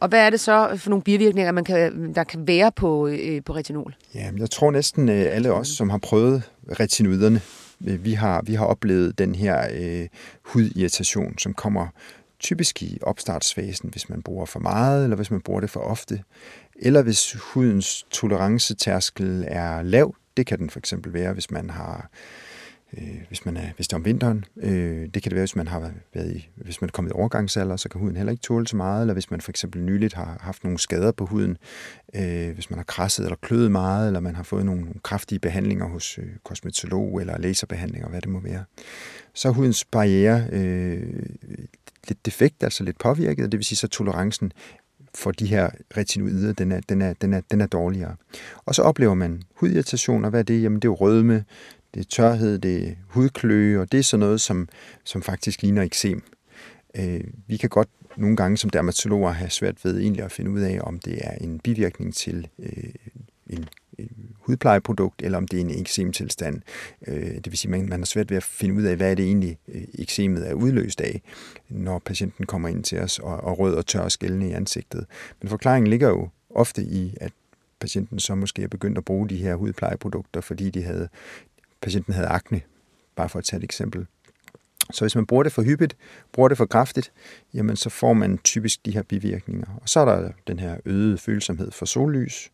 Og 0.00 0.08
hvad 0.08 0.20
er 0.20 0.30
det 0.30 0.40
så 0.40 0.76
for 0.76 0.90
nogle 0.90 1.02
bivirkninger, 1.02 1.52
man 1.52 1.64
kan, 1.64 2.14
der 2.14 2.24
kan 2.24 2.46
være 2.46 2.72
på, 2.72 3.08
øh, 3.08 3.44
på 3.44 3.54
retinol? 3.54 3.96
Ja, 4.14 4.30
jeg 4.38 4.50
tror 4.50 4.70
næsten 4.70 5.08
øh, 5.08 5.26
alle 5.28 5.52
os, 5.52 5.68
som 5.68 5.90
har 5.90 5.98
prøvet 5.98 6.42
retinoiderne, 6.80 7.40
øh, 7.86 8.04
vi 8.04 8.12
har, 8.12 8.42
vi 8.42 8.54
har 8.54 8.64
oplevet 8.64 9.18
den 9.18 9.34
her 9.34 9.68
øh, 9.74 10.08
hudirritation, 10.42 11.38
som 11.38 11.54
kommer 11.54 11.86
typisk 12.40 12.82
i 12.82 12.98
opstartsfasen, 13.02 13.90
hvis 13.90 14.08
man 14.08 14.22
bruger 14.22 14.46
for 14.46 14.60
meget, 14.60 15.04
eller 15.04 15.16
hvis 15.16 15.30
man 15.30 15.40
bruger 15.40 15.60
det 15.60 15.70
for 15.70 15.80
ofte. 15.80 16.22
Eller 16.76 17.02
hvis 17.02 17.32
hudens 17.32 18.06
tolerancetærskel 18.10 19.44
er 19.48 19.82
lav, 19.82 20.14
det 20.36 20.46
kan 20.46 20.58
den 20.58 20.70
for 20.70 20.78
eksempel 20.78 21.12
være, 21.12 21.32
hvis 21.32 21.50
man 21.50 21.70
har 21.70 21.96
øh, 21.96 22.47
Øh, 22.96 23.20
hvis, 23.28 23.44
man 23.44 23.56
er, 23.56 23.66
hvis 23.76 23.88
det 23.88 23.92
er 23.92 23.96
om 23.96 24.04
vinteren. 24.04 24.44
Øh, 24.56 25.08
det 25.14 25.22
kan 25.22 25.30
det 25.30 25.34
være, 25.34 25.42
hvis 25.42 25.56
man 25.56 25.68
har 25.68 25.92
været 26.14 26.36
i, 26.36 26.48
hvis 26.54 26.80
man 26.80 26.88
er 26.88 26.92
kommet 26.92 27.10
i 27.10 27.12
overgangsalder, 27.12 27.76
så 27.76 27.88
kan 27.88 28.00
huden 28.00 28.16
heller 28.16 28.30
ikke 28.30 28.42
tåle 28.42 28.66
så 28.66 28.76
meget, 28.76 29.00
eller 29.00 29.14
hvis 29.14 29.30
man 29.30 29.40
for 29.40 29.50
eksempel 29.50 29.82
nyligt 29.82 30.14
har 30.14 30.38
haft 30.40 30.64
nogle 30.64 30.78
skader 30.78 31.12
på 31.12 31.26
huden, 31.26 31.56
øh, 32.14 32.50
hvis 32.54 32.70
man 32.70 32.78
har 32.78 32.84
krasset 32.84 33.24
eller 33.24 33.36
kløet 33.36 33.72
meget, 33.72 34.06
eller 34.06 34.20
man 34.20 34.34
har 34.34 34.42
fået 34.42 34.66
nogle 34.66 34.86
kraftige 35.02 35.38
behandlinger 35.38 35.88
hos 35.88 36.18
øh, 36.18 36.26
kosmetolog 36.44 37.20
eller 37.20 37.38
laserbehandlinger, 37.38 38.08
hvad 38.08 38.20
det 38.20 38.28
må 38.28 38.40
være. 38.40 38.64
Så 39.34 39.48
er 39.48 39.52
hudens 39.52 39.84
barriere 39.84 40.46
øh, 40.52 41.26
lidt 42.08 42.26
defekt, 42.26 42.62
altså 42.62 42.84
lidt 42.84 42.98
påvirket, 42.98 43.52
det 43.52 43.58
vil 43.58 43.64
sige, 43.64 43.76
så 43.76 43.88
tolerancen 43.88 44.52
for 45.14 45.30
de 45.30 45.46
her 45.46 45.70
retinoider, 45.96 46.52
den 46.52 46.72
er, 46.72 46.80
den, 46.88 47.02
er, 47.02 47.12
den, 47.12 47.34
er, 47.34 47.40
den 47.50 47.60
er 47.60 47.66
dårligere. 47.66 48.16
Og 48.64 48.74
så 48.74 48.82
oplever 48.82 49.14
man 49.14 49.42
hudirritationer. 49.54 50.30
Hvad 50.30 50.40
er 50.40 50.44
det? 50.44 50.62
Jamen, 50.62 50.76
det 50.76 50.84
er 50.84 50.88
jo 50.88 50.94
rødme, 50.94 51.44
det 51.94 52.00
er 52.00 52.04
tørhed, 52.04 52.58
det 52.58 52.88
er 52.88 52.92
hudkløe, 53.06 53.80
og 53.80 53.92
det 53.92 53.98
er 53.98 54.02
sådan 54.02 54.20
noget, 54.20 54.40
som, 54.40 54.68
som 55.04 55.22
faktisk 55.22 55.62
ligner 55.62 55.82
eksem. 55.82 56.22
Øh, 56.96 57.24
vi 57.46 57.56
kan 57.56 57.68
godt 57.68 57.88
nogle 58.16 58.36
gange 58.36 58.56
som 58.56 58.70
dermatologer 58.70 59.32
have 59.32 59.50
svært 59.50 59.84
ved 59.84 60.00
egentlig 60.00 60.24
at 60.24 60.32
finde 60.32 60.50
ud 60.50 60.60
af, 60.60 60.80
om 60.82 60.98
det 60.98 61.18
er 61.20 61.30
en 61.30 61.58
bivirkning 61.58 62.14
til 62.14 62.48
øh, 62.58 62.94
en, 63.50 63.68
en 63.98 64.36
hudplejeprodukt, 64.40 65.22
eller 65.22 65.38
om 65.38 65.48
det 65.48 65.56
er 65.56 65.60
en 65.60 65.80
eksemtilstand. 65.80 66.62
Øh, 67.06 67.34
det 67.34 67.46
vil 67.46 67.58
sige, 67.58 67.74
at 67.74 67.78
man, 67.78 67.88
man 67.88 68.00
har 68.00 68.06
svært 68.06 68.30
ved 68.30 68.36
at 68.36 68.42
finde 68.42 68.74
ud 68.74 68.82
af, 68.82 68.96
hvad 68.96 69.10
er 69.10 69.14
det 69.14 69.24
egentlig 69.24 69.58
øh, 69.68 69.82
eksemet 69.94 70.48
er 70.50 70.54
udløst 70.54 71.00
af, 71.00 71.22
når 71.68 71.98
patienten 71.98 72.46
kommer 72.46 72.68
ind 72.68 72.84
til 72.84 73.00
os 73.00 73.18
og, 73.18 73.36
og 73.36 73.58
rød 73.58 73.74
og 73.74 73.86
tør 73.86 74.08
skældende 74.08 74.48
i 74.48 74.52
ansigtet. 74.52 75.06
Men 75.40 75.48
forklaringen 75.48 75.90
ligger 75.90 76.08
jo 76.08 76.28
ofte 76.50 76.82
i, 76.82 77.14
at 77.20 77.32
patienten 77.80 78.18
så 78.18 78.34
måske 78.34 78.62
er 78.62 78.68
begyndt 78.68 78.98
at 78.98 79.04
bruge 79.04 79.28
de 79.28 79.36
her 79.36 79.54
hudplejeprodukter, 79.54 80.40
fordi 80.40 80.70
de 80.70 80.82
havde 80.82 81.08
patienten 81.80 82.14
havde 82.14 82.28
akne, 82.28 82.60
bare 83.16 83.28
for 83.28 83.38
at 83.38 83.44
tage 83.44 83.58
et 83.58 83.64
eksempel. 83.64 84.06
Så 84.90 85.04
hvis 85.04 85.14
man 85.14 85.26
bruger 85.26 85.42
det 85.42 85.52
for 85.52 85.62
hyppigt, 85.62 85.96
bruger 86.32 86.48
det 86.48 86.58
for 86.58 86.66
kraftigt, 86.66 87.12
jamen 87.54 87.76
så 87.76 87.90
får 87.90 88.12
man 88.12 88.38
typisk 88.38 88.86
de 88.86 88.90
her 88.90 89.02
bivirkninger. 89.02 89.66
Og 89.82 89.88
så 89.88 90.00
er 90.00 90.04
der 90.04 90.30
den 90.46 90.58
her 90.58 90.76
øgede 90.84 91.18
følsomhed 91.18 91.70
for 91.70 91.86
sollys, 91.86 92.50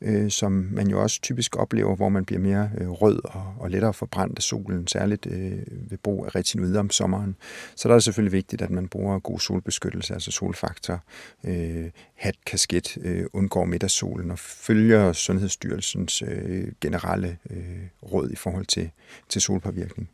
øh, 0.00 0.30
som 0.30 0.52
man 0.52 0.88
jo 0.88 1.02
også 1.02 1.20
typisk 1.20 1.56
oplever, 1.56 1.96
hvor 1.96 2.08
man 2.08 2.24
bliver 2.24 2.40
mere 2.40 2.70
øh, 2.78 2.88
rød 2.88 3.20
og, 3.24 3.54
og 3.58 3.70
lettere 3.70 3.94
forbrændt 3.94 4.38
af 4.38 4.42
solen, 4.42 4.86
særligt 4.86 5.26
øh, 5.26 5.52
ved 5.90 5.98
brug 5.98 6.26
af 6.26 6.34
retinoider 6.34 6.80
om 6.80 6.90
sommeren. 6.90 7.36
Så 7.76 7.88
der 7.88 7.94
er 7.94 7.96
det 7.96 8.04
selvfølgelig 8.04 8.32
vigtigt, 8.32 8.62
at 8.62 8.70
man 8.70 8.88
bruger 8.88 9.18
god 9.18 9.40
solbeskyttelse, 9.40 10.14
altså 10.14 10.30
solfaktor, 10.30 11.00
øh, 11.44 11.90
hat, 12.14 12.36
kasket, 12.46 12.98
øh, 13.02 13.24
undgår 13.32 13.64
middagssolen 13.64 14.30
og 14.30 14.38
følger 14.38 15.12
Sundhedsstyrelsens 15.12 16.22
øh, 16.22 16.72
generelle 16.80 17.38
øh, 17.50 17.86
råd 18.02 18.30
i 18.30 18.36
forhold 18.36 18.66
til, 18.66 18.90
til 19.28 19.40
solpåvirkning. 19.40 20.08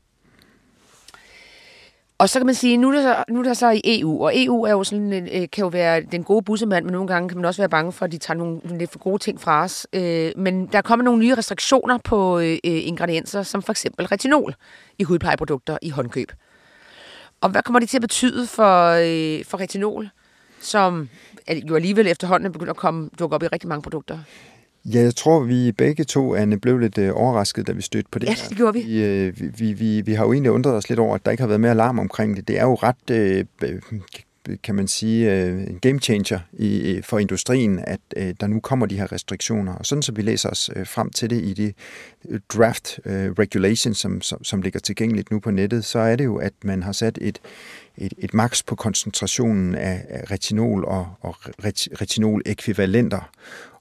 Og 2.22 2.28
så 2.28 2.38
kan 2.38 2.46
man 2.46 2.54
sige, 2.54 2.76
nu 2.76 2.88
er, 2.88 2.92
der 2.92 3.02
så, 3.02 3.24
nu 3.28 3.38
er 3.38 3.42
der 3.42 3.54
så 3.54 3.70
i 3.70 3.80
EU, 3.84 4.24
og 4.24 4.32
EU 4.34 4.62
er 4.62 4.70
jo 4.70 4.84
sådan, 4.84 5.12
øh, 5.12 5.48
kan 5.52 5.62
jo 5.62 5.66
være 5.66 6.00
den 6.00 6.24
gode 6.24 6.42
bussemand, 6.42 6.84
men 6.84 6.92
nogle 6.92 7.08
gange 7.08 7.28
kan 7.28 7.38
man 7.38 7.44
også 7.44 7.62
være 7.62 7.68
bange 7.68 7.92
for, 7.92 8.04
at 8.04 8.12
de 8.12 8.18
tager 8.18 8.38
nogle 8.38 8.60
lidt 8.78 8.90
for 8.90 8.98
gode 8.98 9.18
ting 9.18 9.40
fra 9.40 9.62
os. 9.64 9.86
Øh, 9.92 10.32
men 10.36 10.66
der 10.66 10.82
kommer 10.82 11.04
nogle 11.04 11.20
nye 11.20 11.34
restriktioner 11.34 11.98
på 11.98 12.38
øh, 12.38 12.52
øh, 12.52 12.58
ingredienser, 12.64 13.42
som 13.42 13.62
for 13.62 13.72
eksempel 13.72 14.06
retinol 14.06 14.54
i 14.98 15.02
hudplejeprodukter 15.02 15.78
i 15.82 15.90
håndkøb. 15.90 16.32
Og 17.40 17.50
hvad 17.50 17.62
kommer 17.62 17.80
det 17.80 17.88
til 17.88 17.96
at 17.96 18.02
betyde 18.02 18.46
for, 18.46 18.88
øh, 18.90 19.44
for 19.44 19.60
retinol, 19.60 20.10
som 20.60 21.08
jo 21.68 21.74
alligevel 21.74 22.06
efterhånden 22.06 22.46
er 22.46 22.50
begyndt 22.50 22.70
at 22.70 22.76
komme, 22.76 23.10
dukke 23.18 23.34
op 23.34 23.42
i 23.42 23.46
rigtig 23.46 23.68
mange 23.68 23.82
produkter? 23.82 24.18
Ja, 24.84 25.00
jeg 25.00 25.14
tror, 25.14 25.40
vi 25.40 25.72
begge 25.72 26.04
to, 26.04 26.34
Anne, 26.34 26.60
blev 26.60 26.78
lidt 26.78 26.98
øh, 26.98 27.10
overrasket, 27.14 27.66
da 27.66 27.72
vi 27.72 27.82
stødte 27.82 28.08
på 28.12 28.18
det 28.18 28.26
Ja, 28.26 28.34
det 28.48 28.56
gjorde 28.56 28.74
vi. 28.74 28.80
Vi, 28.80 29.04
øh, 29.04 29.34
vi, 29.58 29.72
vi, 29.72 30.00
vi 30.00 30.12
har 30.12 30.24
jo 30.24 30.32
egentlig 30.32 30.52
undret 30.52 30.74
os 30.74 30.88
lidt 30.88 31.00
over, 31.00 31.14
at 31.14 31.24
der 31.24 31.30
ikke 31.30 31.42
har 31.42 31.48
været 31.48 31.60
mere 31.60 31.70
alarm 31.70 31.98
omkring 31.98 32.36
det. 32.36 32.48
Det 32.48 32.58
er 32.58 32.64
jo 32.64 32.74
ret, 32.74 33.10
øh, 33.10 33.44
kan 34.62 34.74
man 34.74 34.88
sige, 34.88 35.32
øh, 35.32 35.62
en 35.62 35.78
game 35.78 35.98
changer 35.98 36.40
i, 36.52 37.00
for 37.04 37.18
industrien, 37.18 37.78
at 37.78 38.00
øh, 38.16 38.34
der 38.40 38.46
nu 38.46 38.60
kommer 38.60 38.86
de 38.86 38.96
her 38.96 39.12
restriktioner. 39.12 39.74
Og 39.74 39.86
sådan 39.86 40.02
som 40.02 40.16
vi 40.16 40.22
læser 40.22 40.48
os 40.48 40.70
øh, 40.76 40.86
frem 40.86 41.10
til 41.10 41.30
det 41.30 41.44
i 41.44 41.52
det 41.52 41.74
draft 42.54 43.00
regulation, 43.06 43.94
som, 43.94 44.20
som, 44.20 44.44
som 44.44 44.62
ligger 44.62 44.80
tilgængeligt 44.80 45.30
nu 45.30 45.40
på 45.40 45.50
nettet, 45.50 45.84
så 45.84 45.98
er 45.98 46.16
det 46.16 46.24
jo, 46.24 46.36
at 46.36 46.52
man 46.64 46.82
har 46.82 46.92
sat 46.92 47.18
et, 47.20 47.38
et, 47.98 48.14
et 48.18 48.34
maks 48.34 48.62
på 48.62 48.74
koncentrationen 48.74 49.74
af, 49.74 50.04
af 50.08 50.30
retinol 50.30 50.84
og, 50.84 51.06
og 51.20 51.36
retinol-ekvivalenter. 52.00 53.30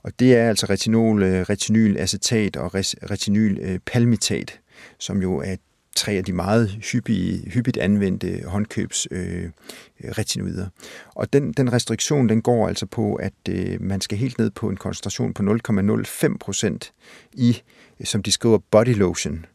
Og 0.04 0.12
det 0.20 0.36
er 0.36 0.50
altså 0.50 0.66
retinol, 0.70 1.24
retinylacetat 1.24 2.58
og 2.58 2.76
retinylpalmitat, 3.12 4.60
som 5.00 5.22
jo 5.22 5.38
er 5.38 5.56
tre 5.96 6.12
af 6.12 6.26
de 6.26 6.34
meget 6.34 6.70
hyppige, 6.92 7.50
hyppigt 7.50 7.78
anvendte 7.78 8.44
håndkøbs 8.46 9.08
øh. 9.12 9.50
øh 10.04 10.68
Og 11.16 11.34
den, 11.34 11.54
den 11.54 11.74
restriktion, 11.74 12.30
den 12.30 12.42
går 12.42 12.68
altså 12.68 12.86
på, 12.86 13.16
at 13.16 13.34
øh, 13.50 13.82
man 13.82 14.02
skal 14.02 14.18
helt 14.18 14.38
ned 14.38 14.50
på 14.50 14.70
en 14.70 14.78
koncentration 14.78 15.34
på 15.34 15.44
0,05 15.44 16.38
procent 16.38 16.94
i, 17.34 17.62
som 18.04 18.24
de 18.24 18.32
skriver, 18.32 18.58
body 18.72 18.96
lotion. 18.96 19.46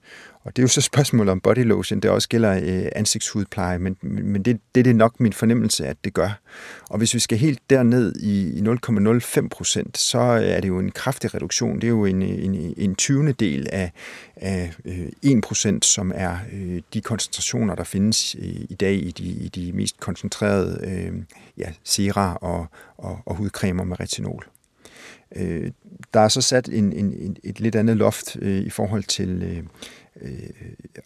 Og 0.46 0.56
det 0.56 0.62
er 0.62 0.64
jo 0.64 0.68
så 0.68 0.80
spørgsmålet 0.80 1.32
om 1.32 1.40
body 1.40 1.64
lotion, 1.64 2.00
det 2.00 2.10
også 2.10 2.28
gælder 2.28 2.60
øh, 2.62 2.88
ansigtshudpleje, 2.96 3.78
men, 3.78 3.96
men 4.02 4.42
det, 4.42 4.60
det 4.74 4.80
er 4.80 4.84
det 4.84 4.96
nok 4.96 5.20
min 5.20 5.32
fornemmelse, 5.32 5.86
at 5.86 5.96
det 6.04 6.14
gør. 6.14 6.40
Og 6.90 6.98
hvis 6.98 7.14
vi 7.14 7.18
skal 7.18 7.38
helt 7.38 7.60
derned 7.70 8.16
i, 8.16 8.58
i 8.58 8.62
0,05 9.40 9.48
procent, 9.48 9.98
så 9.98 10.18
øh, 10.18 10.42
er 10.42 10.60
det 10.60 10.68
jo 10.68 10.78
en 10.78 10.90
kraftig 10.90 11.34
reduktion. 11.34 11.76
Det 11.76 11.84
er 11.84 11.88
jo 11.88 12.04
en, 12.04 12.22
en, 12.22 12.74
en 12.76 12.94
20. 12.94 13.32
del 13.32 13.68
af, 13.72 13.92
af 14.36 14.74
øh, 14.84 15.08
1 15.22 15.40
procent, 15.42 15.84
som 15.84 16.12
er 16.14 16.36
øh, 16.52 16.82
de 16.94 17.00
koncentrationer, 17.00 17.74
der 17.74 17.84
findes 17.84 18.34
i, 18.34 18.66
i 18.70 18.74
dag 18.74 18.94
i 18.94 19.10
de, 19.10 19.24
i 19.24 19.48
de 19.48 19.72
mest 19.72 20.00
koncentrerede 20.00 20.80
øh, 20.84 21.12
ja, 21.58 21.72
sera 21.84 22.38
og, 22.40 22.66
og, 22.96 23.18
og 23.26 23.36
hudcremer 23.36 23.84
med 23.84 24.00
retinol. 24.00 24.46
Øh, 25.36 25.70
der 26.14 26.20
er 26.20 26.28
så 26.28 26.40
sat 26.40 26.68
en, 26.68 26.92
en, 26.92 27.36
et 27.44 27.60
lidt 27.60 27.74
andet 27.74 27.96
loft 27.96 28.36
øh, 28.42 28.58
i 28.58 28.70
forhold 28.70 29.04
til 29.04 29.42
øh, 29.42 29.62
øh, 30.20 30.30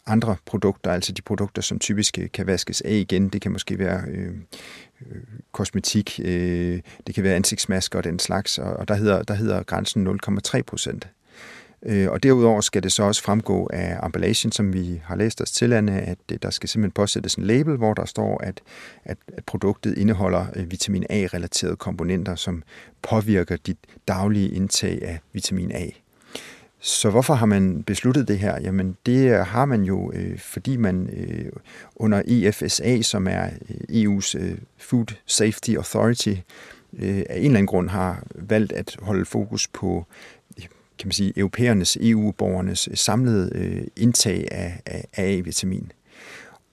andre 0.07 0.37
produkter, 0.47 0.93
altså 0.93 1.13
de 1.13 1.23
produkter, 1.23 1.63
som 1.63 1.79
typisk 1.79 2.19
øh, 2.19 2.29
kan 2.33 2.47
vaskes 2.47 2.81
af 2.81 2.95
igen. 2.95 3.29
Det 3.29 3.43
kan 3.43 3.53
måske 3.53 3.79
være 3.79 4.05
øh, 4.09 4.35
øh, 5.01 5.17
kosmetik, 5.53 6.21
øh, 6.25 6.81
det 7.07 7.15
kan 7.15 7.25
være 7.25 7.35
ansigtsmasker 7.35 7.99
og 7.99 8.05
den 8.05 8.19
slags, 8.19 8.59
og, 8.59 8.73
og 8.73 8.89
der, 8.89 8.95
hedder, 8.95 9.23
der 9.23 9.35
hedder 9.35 9.63
grænsen 9.63 10.19
0,3 10.27 10.63
procent. 10.63 11.09
Øh, 11.83 12.11
og 12.11 12.23
derudover 12.23 12.61
skal 12.61 12.83
det 12.83 12.93
så 12.93 13.03
også 13.03 13.23
fremgå 13.23 13.71
af 13.73 14.07
emballagen, 14.07 14.53
som 14.53 14.73
vi 14.73 15.01
har 15.05 15.17
læst 15.17 15.41
os 15.41 15.51
til, 15.51 15.73
Anne, 15.73 16.01
at 16.01 16.19
øh, 16.33 16.39
der 16.43 16.51
skal 16.51 16.69
simpelthen 16.69 16.93
påsættes 16.93 17.35
en 17.35 17.45
label, 17.45 17.77
hvor 17.77 17.95
der 17.95 18.05
står, 18.05 18.39
at, 18.39 18.61
at, 19.05 19.19
at 19.37 19.45
produktet 19.45 19.99
indeholder 19.99 20.47
vitamin 20.67 21.05
A-relaterede 21.11 21.77
komponenter, 21.77 22.35
som 22.35 22.63
påvirker 23.03 23.57
dit 23.57 23.79
daglige 24.09 24.51
indtag 24.51 25.03
af 25.03 25.19
vitamin 25.33 25.73
A. 25.73 25.87
Så 26.83 27.11
hvorfor 27.11 27.35
har 27.35 27.47
man 27.47 27.83
besluttet 27.83 28.29
det 28.29 28.39
her? 28.39 28.61
Jamen 28.61 28.97
det 29.07 29.47
har 29.47 29.65
man 29.65 29.83
jo, 29.83 30.13
øh, 30.15 30.39
fordi 30.39 30.77
man 30.77 31.11
øh, 31.13 31.53
under 31.97 32.23
EFSA, 32.27 33.03
som 33.03 33.27
er 33.27 33.45
øh, 33.45 34.05
EU's 34.05 34.39
øh, 34.39 34.59
Food 34.79 35.07
Safety 35.27 35.71
Authority, 35.71 36.35
øh, 36.93 37.23
af 37.31 37.37
en 37.37 37.45
eller 37.45 37.47
anden 37.47 37.67
grund 37.67 37.89
har 37.89 38.23
valgt 38.35 38.73
at 38.73 38.97
holde 39.03 39.25
fokus 39.25 39.69
på 39.69 40.07
øh, 40.59 40.65
kan 40.99 41.07
man 41.07 41.13
sige, 41.13 41.39
europæernes, 41.39 41.99
EU-borgernes 42.01 42.89
øh, 42.89 42.97
samlede 42.97 43.51
øh, 43.55 43.87
indtag 43.97 44.49
af, 44.51 44.81
af, 44.87 45.05
af 45.17 45.25
A-vitamin. 45.25 45.93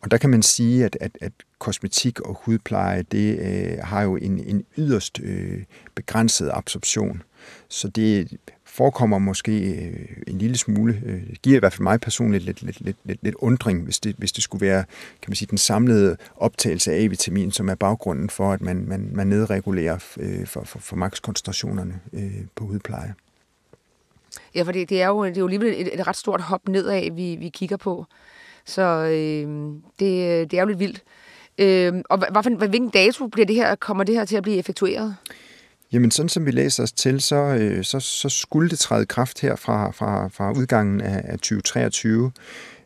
Og 0.02 0.12
der 0.12 0.18
kan 0.18 0.30
man 0.30 0.42
sige, 0.42 0.86
at, 0.86 0.98
at, 1.02 1.18
at 1.22 1.32
kosmetik 1.60 2.20
og 2.20 2.40
hudpleje, 2.42 3.02
det 3.02 3.40
øh, 3.40 3.78
har 3.84 4.02
jo 4.02 4.16
en, 4.16 4.40
en 4.40 4.64
yderst 4.78 5.20
øh, 5.24 5.64
begrænset 5.96 6.50
absorption. 6.54 7.24
Så 7.68 7.88
det 7.88 8.38
forekommer 8.78 9.18
måske 9.18 9.52
øh, 9.52 10.08
en 10.28 10.38
lille 10.38 10.58
smule, 10.58 11.02
øh, 11.06 11.28
det 11.30 11.42
giver 11.42 11.56
i 11.56 11.60
hvert 11.60 11.74
fald 11.74 11.84
mig 11.84 12.02
personligt 12.02 12.44
lidt, 12.44 12.62
lidt, 12.62 12.82
lidt, 12.82 12.98
lidt, 13.04 13.20
lidt 13.22 13.36
undring, 13.36 13.84
hvis 13.84 14.00
det, 14.00 14.16
hvis 14.18 14.32
det 14.32 14.44
skulle 14.44 14.66
være 14.66 14.84
kan 15.22 15.30
man 15.30 15.36
sige, 15.36 15.48
den 15.50 15.58
samlede 15.58 16.18
optagelse 16.36 16.92
af 16.92 17.04
A-vitamin, 17.04 17.52
som 17.52 17.70
er 17.70 17.76
baggrunden 17.76 18.30
for, 18.30 18.52
at 18.52 18.62
man, 18.62 18.86
man, 18.88 19.10
man 19.14 19.28
nedregulerer 19.28 19.98
øh, 20.20 20.48
for, 20.48 20.64
for, 20.64 20.80
for 20.80 20.96
makskoncentrationerne 20.96 22.00
på 22.56 22.66
hudpleje. 22.66 23.14
Ja, 24.56 24.64
for 24.64 24.72
det, 24.72 24.90
det, 24.90 25.02
er 25.02 25.08
jo, 25.08 25.26
det 25.26 25.38
er 25.38 25.42
jo 25.42 25.48
alligevel 25.48 25.74
et, 25.82 26.00
et 26.00 26.08
ret 26.08 26.16
stort 26.16 26.42
hop 26.42 26.68
nedad, 26.68 27.12
vi, 27.12 27.36
vi 27.36 27.50
kigger 27.50 27.78
på. 27.78 28.06
Så 28.66 28.82
øh, 28.82 29.48
det, 30.00 30.52
det 30.52 30.54
er 30.54 30.62
jo 30.62 30.68
lidt 30.68 30.80
vildt. 30.80 31.04
Øh, 31.58 31.94
og 32.10 32.18
hvad, 32.18 32.28
hvad, 32.32 32.68
hvilken 32.68 32.90
dato 32.90 33.28
bliver 33.28 33.46
det 33.46 33.56
her, 33.56 33.76
kommer 33.76 34.04
det 34.04 34.16
her 34.16 34.26
til 34.26 34.36
at 34.36 34.44
blive 34.44 34.58
effektueret? 34.58 35.16
Jamen 35.92 36.12
sådan 36.12 36.30
som 36.30 36.46
vi 36.46 36.52
læser 36.52 36.84
os 36.84 36.92
til, 36.92 37.22
så, 37.22 37.36
øh, 37.36 37.84
så, 37.84 38.00
så 38.00 38.30
skulle 38.30 38.70
det 38.70 38.80
træde 38.80 39.06
kraft 39.06 39.42
her 39.42 39.56
fra, 39.56 39.92
fra, 39.92 40.28
fra 40.28 40.52
udgangen 40.52 41.02
af, 41.02 41.22
af 41.24 41.38
2023. 41.38 42.32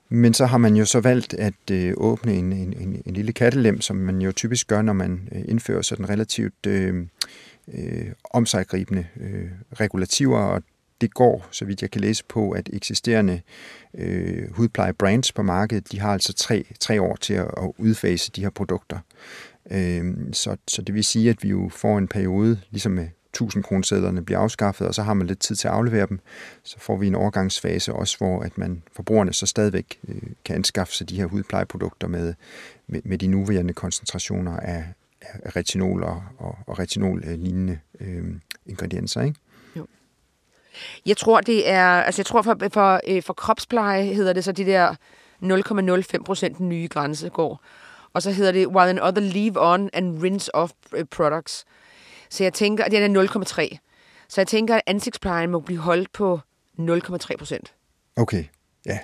Men 0.10 0.34
så 0.34 0.46
har 0.46 0.58
man 0.58 0.76
jo 0.76 0.86
så 0.86 1.00
valgt 1.00 1.34
at 1.34 1.72
øh, 1.72 1.94
åbne 1.98 2.34
en, 2.34 2.54
en, 2.54 2.74
en, 2.74 3.02
en 3.06 3.14
lille 3.14 3.34
kattelem, 3.34 3.82
som 3.82 3.96
man 3.96 4.22
jo 4.22 4.32
typisk 4.32 4.68
gør, 4.68 4.82
når 4.82 4.94
man 4.94 5.30
øh, 5.32 5.42
indfører 5.48 5.82
sådan 5.82 6.10
relativt 6.10 6.66
øh, 6.68 7.06
øh, 7.74 8.06
omsaggribende 8.34 9.06
øh, 9.20 9.50
regulativer, 9.80 10.40
og 10.40 10.64
det 11.02 11.14
går, 11.14 11.48
så 11.52 11.66
vidt 11.66 11.82
jeg 11.82 11.92
kan 11.92 12.02
læse 12.02 12.24
på, 12.30 12.52
at 12.52 12.70
eksisterende 12.74 13.42
øh, 13.94 14.52
hudpleje-brands 14.52 15.32
på 15.32 15.42
markedet, 15.42 15.92
de 15.92 16.00
har 16.00 16.14
altså 16.14 16.34
tre, 16.34 16.66
tre 16.80 17.02
år 17.02 17.16
til 17.16 17.34
at, 17.34 17.46
at 17.58 17.72
udfase 17.78 18.32
de 18.32 18.42
her 18.42 18.50
produkter. 18.50 19.00
Øh, 19.72 20.14
så, 20.34 20.58
så 20.68 20.82
det 20.82 20.96
vil 20.96 21.04
sige, 21.04 21.30
at 21.30 21.44
vi 21.44 21.50
jo 21.50 21.70
får 21.70 21.98
en 21.98 22.08
periode, 22.08 22.60
ligesom 22.72 22.92
med 22.92 23.08
1000 23.34 23.64
kronesedlerne 23.64 24.26
bliver 24.26 24.40
afskaffet, 24.40 24.88
og 24.88 24.96
så 24.96 25.04
har 25.04 25.14
man 25.14 25.28
lidt 25.28 25.40
tid 25.40 25.56
til 25.56 25.68
at 25.68 25.74
aflevere 25.74 26.08
dem. 26.08 26.20
Så 26.64 26.80
får 26.80 26.98
vi 26.98 27.08
en 27.08 27.16
overgangsfase 27.16 27.94
også, 27.94 28.18
hvor 28.18 28.42
at 28.42 28.58
man 28.58 28.84
forbrugerne 28.94 29.34
så 29.34 29.46
stadigvæk 29.46 30.00
øh, 30.08 30.22
kan 30.46 30.56
anskaffe 30.56 30.94
sig 30.94 31.10
de 31.10 31.16
her 31.16 31.26
hudplejeprodukter 31.26 32.08
med, 32.08 32.34
med, 32.88 33.02
med 33.04 33.18
de 33.18 33.28
nuværende 33.28 33.74
koncentrationer 33.74 34.58
af, 34.58 34.84
af 35.22 35.56
retinol 35.56 36.04
og, 36.04 36.24
og, 36.38 36.58
og 36.68 36.80
retinol-lignende 36.80 37.80
øh, 38.00 38.24
ingredienser. 38.66 39.22
Ikke? 39.22 39.40
Jeg 41.06 41.18
tror, 41.18 41.42
det 41.42 41.70
er, 41.70 41.86
altså 41.86 42.22
jeg 42.22 42.26
tror 42.26 42.42
for, 42.42 42.58
for, 42.74 43.00
øh, 43.08 43.24
for 43.24 43.34
kropspleje 43.34 44.04
hedder 44.04 44.34
det 44.34 44.44
så 44.44 44.52
de 44.52 44.66
der 44.66 44.96
0,05 45.44 46.24
procent 46.24 46.60
nye 46.60 46.88
grænse 46.92 47.30
går. 47.30 47.64
Og 48.14 48.22
så 48.22 48.32
hedder 48.32 48.52
det 48.52 48.68
while 48.68 48.90
an 48.90 49.00
other 49.00 49.22
leave 49.22 49.54
on 49.58 49.90
and 49.94 50.24
rinse 50.24 50.56
off 50.56 50.72
øh, 50.94 51.06
products. 51.06 51.66
Så 52.30 52.44
jeg 52.44 52.54
tænker, 52.54 52.84
at 52.84 52.92
det 52.92 53.00
er 53.00 53.72
0,3. 53.72 53.78
Så 54.30 54.42
jeg 54.42 54.48
tænker, 54.48 54.76
at 54.76 54.82
ansigtsplejen 54.88 55.50
må 55.50 55.60
blive 55.60 55.80
holdt 55.80 56.14
på 56.14 56.40
0,3 56.80 57.36
procent. 57.38 57.74
Okay, 58.16 58.44
ja. 58.86 59.00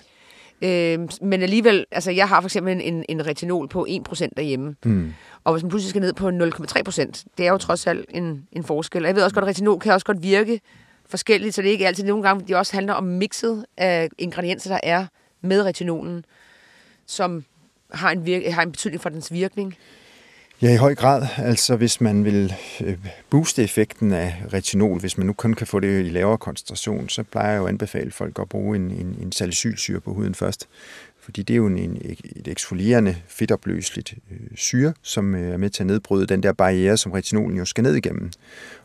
Øh, 0.62 1.10
men 1.22 1.42
alligevel, 1.42 1.86
altså 1.92 2.12
jeg 2.12 2.28
har 2.28 2.42
for 2.42 2.48
eksempel 2.48 2.82
en, 2.84 3.06
en 3.10 3.26
retinol 3.26 3.68
på 3.68 3.88
1% 3.90 4.28
derhjemme. 4.38 4.76
Mm. 4.86 5.14
Og 5.44 5.54
hvis 5.54 5.64
man 5.64 5.70
pludselig 5.70 5.90
skal 5.90 6.02
ned 6.02 6.14
på 6.14 6.28
0,3%, 6.28 7.24
det 7.38 7.48
er 7.48 7.52
jo 7.52 7.58
trods 7.58 7.88
alt 7.88 8.06
en, 8.10 8.48
en 8.52 8.64
forskel. 8.64 9.02
Og 9.02 9.08
jeg 9.08 9.16
ved 9.16 9.24
også 9.24 9.34
godt, 9.34 9.44
at 9.44 9.50
retinol 9.50 9.80
kan 9.80 9.94
også 9.94 10.06
godt 10.06 10.24
virke 10.24 10.62
forskelligt, 11.06 11.56
så 11.56 11.62
det 11.62 11.68
er 11.68 11.72
ikke 11.72 11.88
altid 11.88 12.04
nogle 12.04 12.24
gange, 12.24 12.48
det 12.48 12.56
også 12.56 12.74
handler 12.74 12.94
om 12.94 13.04
mixet 13.04 13.66
af 13.78 14.10
ingredienser, 14.18 14.70
der 14.70 14.80
er 14.84 15.06
med 15.42 15.64
retinolen, 15.64 16.26
som 17.06 17.46
har 17.92 18.12
en, 18.12 18.26
virk- 18.26 18.52
har 18.52 18.62
en 18.62 18.72
betydning 18.72 19.02
for 19.02 19.10
dens 19.10 19.34
virkning. 19.34 19.76
Ja, 20.62 20.74
i 20.74 20.78
høj 20.78 20.96
grad. 20.96 21.28
Altså 21.38 21.76
hvis 21.76 22.02
man 22.02 22.26
vil 22.26 22.54
øh, 22.84 22.98
booste 23.30 23.64
effekten 23.64 24.14
af 24.14 24.36
retinol, 24.54 25.00
hvis 25.00 25.18
man 25.18 25.28
nu 25.28 25.34
kun 25.34 25.54
kan 25.54 25.68
få 25.68 25.80
det 25.80 26.06
i 26.06 26.10
lavere 26.10 26.38
koncentration, 26.38 27.10
så 27.10 27.24
plejer 27.24 27.52
jeg 27.52 27.58
jo 27.58 27.64
at 27.64 27.70
anbefale 27.70 28.12
folk 28.12 28.40
at 28.40 28.50
bruge 28.50 28.76
en, 28.76 28.92
en, 28.92 29.18
en 29.22 29.32
salicylsyre 29.32 30.00
på 30.00 30.14
huden 30.14 30.36
først. 30.36 30.68
Fordi 31.22 31.44
det 31.44 31.54
er 31.54 31.58
jo 31.58 31.68
en, 31.68 31.78
en, 31.78 31.98
et 32.36 32.48
eksfolierende, 32.48 33.16
fedtopløseligt 33.28 34.14
øh, 34.32 34.38
syre, 34.56 34.94
som 35.02 35.36
øh, 35.36 35.54
er 35.54 35.58
med 35.58 35.70
til 35.70 35.84
at 35.84 35.88
nedbryde 35.88 36.28
den 36.28 36.44
der 36.44 36.54
barriere, 36.54 36.98
som 36.98 37.12
retinolen 37.12 37.58
jo 37.58 37.66
skal 37.66 37.84
ned 37.84 37.96
igennem. 37.96 38.32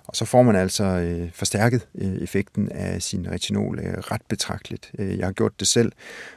Og 0.05 0.17
så 0.17 0.25
får 0.25 0.43
man 0.43 0.57
altså 0.57 0.85
øh, 0.85 1.31
forstærket 1.33 1.89
øh, 1.95 2.15
effekten 2.15 2.69
af 2.73 3.03
sin 3.03 3.31
retinol 3.31 3.79
øh, 3.79 3.95
ret 3.99 4.23
betragteligt. 4.29 4.91
Øh, 4.99 5.19
jeg 5.19 5.27
har 5.27 5.33
gjort 5.33 5.61
det 5.61 5.69
selv 5.69 5.93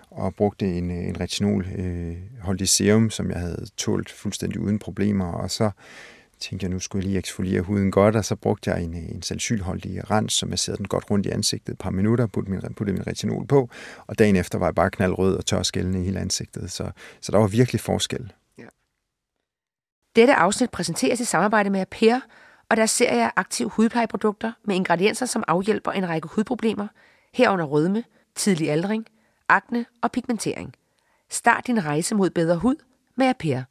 og 0.10 0.36
brugte 0.36 0.66
en, 0.66 0.92
øh, 0.92 0.98
en 0.98 1.20
retinolholdig 1.20 2.62
øh, 2.62 2.68
serum, 2.68 3.10
som 3.10 3.32
jeg 3.32 3.40
havde 3.40 3.66
tålt 3.78 4.12
fuldstændig 4.12 4.60
uden 4.60 4.80
problemer. 4.80 5.26
Og 5.26 5.52
så 5.52 5.72
tænkte 6.40 6.64
jeg, 6.64 6.72
nu 6.72 6.80
skulle 6.80 7.04
jeg 7.04 7.08
lige 7.08 7.18
eksfoliere 7.18 7.62
huden 7.62 7.92
godt, 7.92 8.16
og 8.16 8.26
så 8.26 8.36
brugte 8.36 8.72
jeg 8.72 8.84
en, 8.84 8.94
øh, 8.94 9.16
en 9.16 9.22
salsylholdig 9.22 10.12
rens, 10.12 10.34
som 10.34 10.50
jeg 10.50 10.60
sætter 10.60 10.78
den 10.78 10.88
godt 10.88 11.12
rundt 11.12 11.26
i 11.26 11.30
ansigtet 11.30 11.74
et 11.74 11.80
par 11.80 11.90
minutter, 11.90 12.28
puttede 12.28 12.52
min, 12.52 12.74
puttede 12.74 12.98
min 12.98 13.08
retinol 13.08 13.48
på, 13.48 13.70
og 14.08 14.20
dagen 14.20 14.36
efter 14.36 14.60
var 14.60 14.68
jeg 14.68 14.76
bare 14.76 14.92
knaldrød 14.92 15.36
og 15.36 15.46
tør 15.46 15.64
skældende 15.64 16.02
i 16.02 16.06
hele 16.06 16.20
ansigtet. 16.20 16.72
Så, 16.72 16.92
så 17.22 17.32
der 17.32 17.38
var 17.38 17.48
virkelig 17.48 17.82
forskel. 17.82 18.34
Ja. 18.58 18.68
Dette 20.16 20.34
afsnit 20.34 20.72
præsenteres 20.72 21.20
i 21.20 21.26
samarbejde 21.26 21.70
med 21.70 21.86
Per, 21.92 22.20
og 22.70 22.78
der 22.78 22.86
ser 22.86 23.14
jeg 23.14 23.32
aktive 23.36 23.70
hudplejeprodukter 23.70 24.52
med 24.64 24.76
ingredienser, 24.76 25.26
som 25.26 25.44
afhjælper 25.48 25.92
en 25.92 26.10
række 26.10 26.28
hudproblemer, 26.28 26.88
herunder 27.34 27.66
rødme, 27.66 28.04
tidlig 28.36 28.72
aldring, 28.72 29.06
akne 29.50 29.86
og 30.02 30.12
pigmentering. 30.12 30.74
Start 31.30 31.68
din 31.68 31.86
rejse 31.86 32.16
mod 32.16 32.30
bedre 32.30 32.58
hud 32.58 32.76
med 33.16 33.28
Aper. 33.28 33.64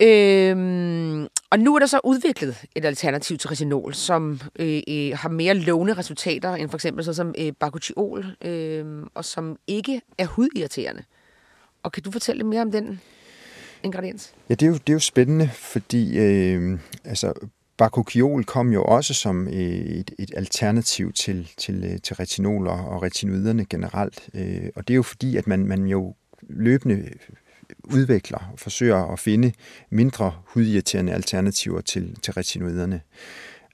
Øhm, 0.00 1.26
og 1.50 1.58
nu 1.58 1.74
er 1.74 1.78
der 1.78 1.86
så 1.86 2.00
udviklet 2.04 2.64
et 2.74 2.84
alternativ 2.84 3.38
til 3.38 3.48
retinol, 3.48 3.94
som 3.94 4.40
øh, 4.58 4.82
øh, 4.88 5.18
har 5.18 5.28
mere 5.28 5.54
lovende 5.54 5.94
resultater 5.94 6.54
end 6.54 6.70
for 6.70 6.76
eksempel 6.76 7.04
så 7.04 7.12
som 7.12 7.34
øh, 7.38 7.52
bakuchiol, 7.52 8.26
øh, 8.44 9.06
og 9.14 9.24
som 9.24 9.56
ikke 9.66 10.00
er 10.18 10.26
hudirriterende. 10.26 11.04
Og 11.82 11.92
kan 11.92 12.02
du 12.02 12.10
fortælle 12.10 12.38
lidt 12.38 12.48
mere 12.48 12.62
om 12.62 12.72
den 12.72 13.00
ingrediens? 13.82 14.34
Ja, 14.48 14.54
det 14.54 14.62
er 14.62 14.70
jo, 14.70 14.74
det 14.74 14.88
er 14.88 14.92
jo 14.92 14.98
spændende, 14.98 15.50
fordi 15.54 16.18
øh, 16.18 16.78
altså, 17.04 17.32
bakuchiol 17.76 18.44
kom 18.44 18.72
jo 18.72 18.84
også 18.84 19.14
som 19.14 19.48
øh, 19.48 19.54
et, 19.54 20.10
et 20.18 20.30
alternativ 20.36 21.12
til, 21.12 21.52
til, 21.56 21.84
øh, 21.84 22.00
til 22.00 22.16
retinoler 22.16 22.70
og 22.70 23.02
retinoiderne 23.02 23.64
generelt. 23.64 24.28
Øh, 24.34 24.68
og 24.76 24.88
det 24.88 24.94
er 24.94 24.96
jo 24.96 25.02
fordi, 25.02 25.36
at 25.36 25.46
man, 25.46 25.66
man 25.66 25.86
jo 25.86 26.14
løbende 26.42 27.10
udvikler 27.84 28.38
og 28.52 28.58
forsøger 28.58 29.12
at 29.12 29.18
finde 29.18 29.52
mindre 29.90 30.32
hudirriterende 30.44 31.12
alternativer 31.12 31.80
til, 31.80 32.16
til 32.22 32.32
retinoiderne 32.32 32.96
øh, 32.96 33.00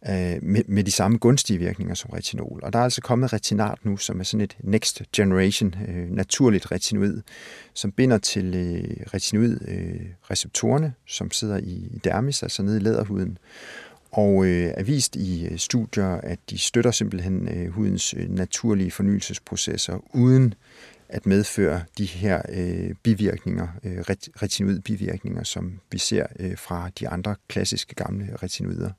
Øh, 0.09 0.39
med, 0.43 0.63
med 0.67 0.85
de 0.85 0.91
samme 0.91 1.19
gunstige 1.19 1.59
virkninger 1.59 1.95
som 1.95 2.11
retinol. 2.11 2.61
Og 2.63 2.73
der 2.73 2.79
er 2.79 2.85
altså 2.85 3.01
kommet 3.01 3.33
retinat 3.33 3.85
nu, 3.85 3.97
som 3.97 4.21
er 4.21 4.25
sådan 4.25 4.41
et 4.41 4.57
next 4.61 5.03
generation 5.17 5.75
øh, 5.89 6.11
naturligt 6.11 6.73
retinoid, 6.73 7.23
som 7.75 7.93
binder 7.93 8.19
til 8.19 8.55
øh, 8.55 9.07
retinoid-receptorerne, 9.15 10.87
øh, 10.87 10.93
som 11.07 11.31
sidder 11.31 11.59
i 11.59 12.01
dermis, 12.05 12.43
altså 12.43 12.63
nede 12.63 12.77
i 12.77 12.81
læderhuden, 12.81 13.39
og 14.11 14.45
øh, 14.45 14.73
er 14.77 14.83
vist 14.83 15.17
i 15.17 15.47
øh, 15.47 15.59
studier, 15.59 16.07
at 16.07 16.39
de 16.51 16.59
støtter 16.59 16.91
simpelthen 16.91 17.49
øh, 17.49 17.69
hudens 17.73 18.15
øh, 18.15 18.31
naturlige 18.31 18.91
fornyelsesprocesser 18.91 20.05
uden 20.15 20.55
at 21.09 21.27
medføre 21.27 21.83
de 21.99 22.05
her 22.05 22.43
øh, 22.49 22.95
bivirkninger, 23.03 23.69
øh, 23.85 23.99
retinoid-bivirkninger, 24.43 25.45
som 25.45 25.81
vi 25.91 25.99
ser 25.99 26.27
øh, 26.39 26.59
fra 26.59 26.91
de 27.01 27.09
andre 27.09 27.35
klassiske 27.49 27.95
gamle 27.95 28.37
retinoider. 28.43 28.91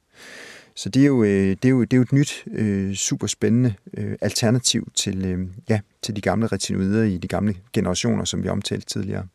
Så 0.76 0.90
det 0.90 1.02
er 1.02 1.06
jo, 1.06 1.24
øh, 1.24 1.50
det 1.50 1.66
er 1.66 1.70
jo, 1.70 1.82
det 1.82 1.94
er 1.94 1.98
jo 1.98 2.04
et 2.04 2.14
nyt, 2.14 2.46
øh, 2.52 2.94
super 2.94 3.28
spændende 3.28 3.74
øh, 3.98 4.16
alternativ 4.22 4.92
til, 4.96 5.48
ja, 5.70 5.80
til 6.02 6.16
de 6.16 6.22
gamle 6.22 6.48
retinoider 6.48 7.04
i 7.04 7.18
de 7.18 7.28
gamle 7.28 7.56
generationer, 7.74 8.26
som 8.26 8.44
vi 8.44 8.50
omtalte 8.50 8.86
tidligere. 8.86 9.28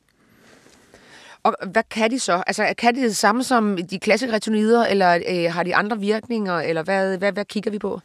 Og 1.42 1.56
hvad 1.70 1.82
kan 1.90 2.10
de 2.10 2.18
så? 2.18 2.42
Altså, 2.46 2.74
kan 2.78 2.94
de 2.94 3.02
det 3.02 3.16
samme 3.16 3.44
som 3.44 3.78
de 3.90 3.98
klassiske 3.98 4.34
retinoider, 4.34 4.86
eller 4.86 5.18
øh, 5.28 5.52
har 5.52 5.62
de 5.62 5.74
andre 5.74 6.00
virkninger, 6.00 6.54
eller 6.54 6.82
hvad, 6.82 7.18
hvad, 7.18 7.32
hvad 7.32 7.44
kigger 7.44 7.70
vi 7.70 7.78
på? 7.78 8.00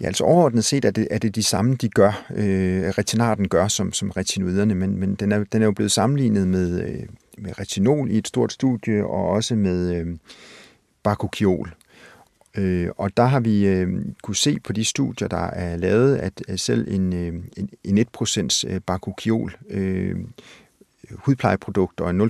Ja, 0.00 0.06
altså 0.06 0.24
overordnet 0.24 0.64
set 0.64 0.84
er 0.84 0.90
det, 0.90 1.08
er 1.10 1.18
det 1.18 1.34
de 1.34 1.42
samme, 1.42 1.74
de 1.74 1.88
gør, 1.88 2.26
øh, 2.30 2.88
retinaten 2.88 3.48
gør 3.48 3.68
som, 3.68 3.92
som 3.92 4.10
retinoiderne, 4.10 4.74
men, 4.74 5.00
men 5.00 5.14
den, 5.14 5.32
er, 5.32 5.44
den 5.44 5.62
er 5.62 5.66
jo 5.66 5.72
blevet 5.72 5.92
sammenlignet 5.92 6.48
med, 6.48 6.80
øh, 6.82 7.02
med 7.38 7.58
retinol 7.58 8.10
i 8.10 8.18
et 8.18 8.28
stort 8.28 8.52
studie, 8.52 9.06
og 9.06 9.28
også 9.28 9.54
med 9.54 9.94
øh, 9.94 10.06
bakuchiol. 11.02 11.74
Øh, 12.56 12.88
og 12.96 13.16
der 13.16 13.24
har 13.24 13.40
vi 13.40 13.66
øh, 13.66 13.88
kunne 14.22 14.36
se 14.36 14.60
på 14.60 14.72
de 14.72 14.84
studier, 14.84 15.28
der 15.28 15.46
er 15.46 15.76
lavet, 15.76 16.16
at, 16.16 16.42
øh, 16.48 16.58
selv 16.58 16.94
en, 16.94 17.12
øh, 17.12 17.34
en, 17.56 17.68
en 17.84 18.06
1% 18.18 18.78
bakukiol 18.78 19.56
øh, 19.70 20.10
øh 20.10 20.16
hudplejeprodukt 21.10 22.00
og 22.00 22.10
en 22.10 22.20
0,3% 22.20 22.26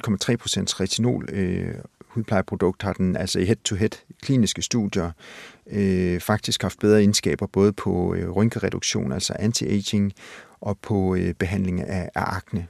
retinol 0.81 1.29
øh, 1.33 1.75
hudplejeprodukt 2.17 2.83
har 2.83 2.93
den 2.93 3.17
altså 3.17 3.39
i 3.39 3.45
head-to-head 3.45 3.91
kliniske 4.23 4.63
studier 4.63 5.11
øh, 5.67 6.21
faktisk 6.21 6.63
haft 6.63 6.79
bedre 6.79 6.99
egenskaber 6.99 7.47
både 7.47 7.73
på 7.73 8.15
øh, 8.15 8.31
rynkereduktion, 8.31 9.13
altså 9.13 9.33
anti-aging, 9.33 10.11
og 10.61 10.79
på 10.79 11.15
øh, 11.15 11.35
behandling 11.35 11.81
af, 11.81 12.11
af 12.15 12.23
akne. 12.37 12.67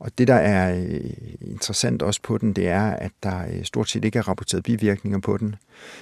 Og 0.00 0.18
det, 0.18 0.28
der 0.28 0.34
er 0.34 0.76
øh, 0.76 1.10
interessant 1.40 2.02
også 2.02 2.20
på 2.22 2.38
den, 2.38 2.52
det 2.52 2.68
er, 2.68 2.90
at 2.90 3.12
der 3.22 3.46
øh, 3.52 3.64
stort 3.64 3.90
set 3.90 4.04
ikke 4.04 4.18
er 4.18 4.28
rapporteret 4.28 4.64
bivirkninger 4.64 5.18
på 5.18 5.36
den. 5.36 5.54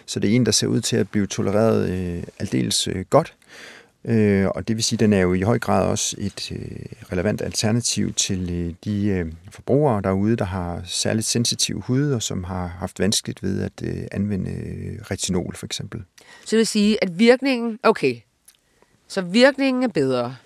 Så 0.07 0.21
det 0.21 0.31
er 0.31 0.37
en, 0.37 0.47
der 0.47 0.53
ser 0.53 0.67
ud 0.67 0.81
til 0.81 0.97
at 0.97 1.09
blive 1.09 1.27
tolereret 1.27 1.91
øh, 1.91 2.23
aldeles 2.39 2.89
øh, 2.89 3.05
godt. 3.11 3.35
Øh, 4.05 4.47
og 4.47 4.69
det 4.69 4.77
vil 4.77 4.85
sige, 4.85 4.97
at 4.97 5.01
den 5.01 5.13
er 5.13 5.21
jo 5.21 5.35
i 5.35 5.41
høj 5.41 5.59
grad 5.59 5.87
også 5.87 6.17
et 6.19 6.53
øh, 6.53 6.87
relevant 7.13 7.43
alternativ 7.43 8.13
til 8.13 8.51
øh, 8.51 8.75
de 8.85 9.07
øh, 9.07 9.33
forbrugere 9.51 10.03
derude, 10.03 10.37
der 10.37 10.45
har 10.45 10.83
særligt 10.85 11.27
sensitiv 11.27 11.81
hud, 11.81 12.11
og 12.13 12.23
som 12.23 12.45
har 12.45 12.67
haft 12.67 13.01
vanskeligt 13.01 13.43
ved 13.43 13.63
at 13.63 13.73
øh, 13.83 14.03
anvende 14.13 14.51
øh, 14.51 15.01
retinol 15.11 15.55
for 15.57 15.67
eksempel. 15.67 16.03
Så 16.45 16.51
det 16.51 16.57
vil 16.57 16.67
sige, 16.67 17.05
at 17.05 17.19
virkningen, 17.19 17.79
okay, 17.83 18.17
så 19.09 19.21
virkningen 19.21 19.83
er 19.83 19.89
bedre. 19.89 20.37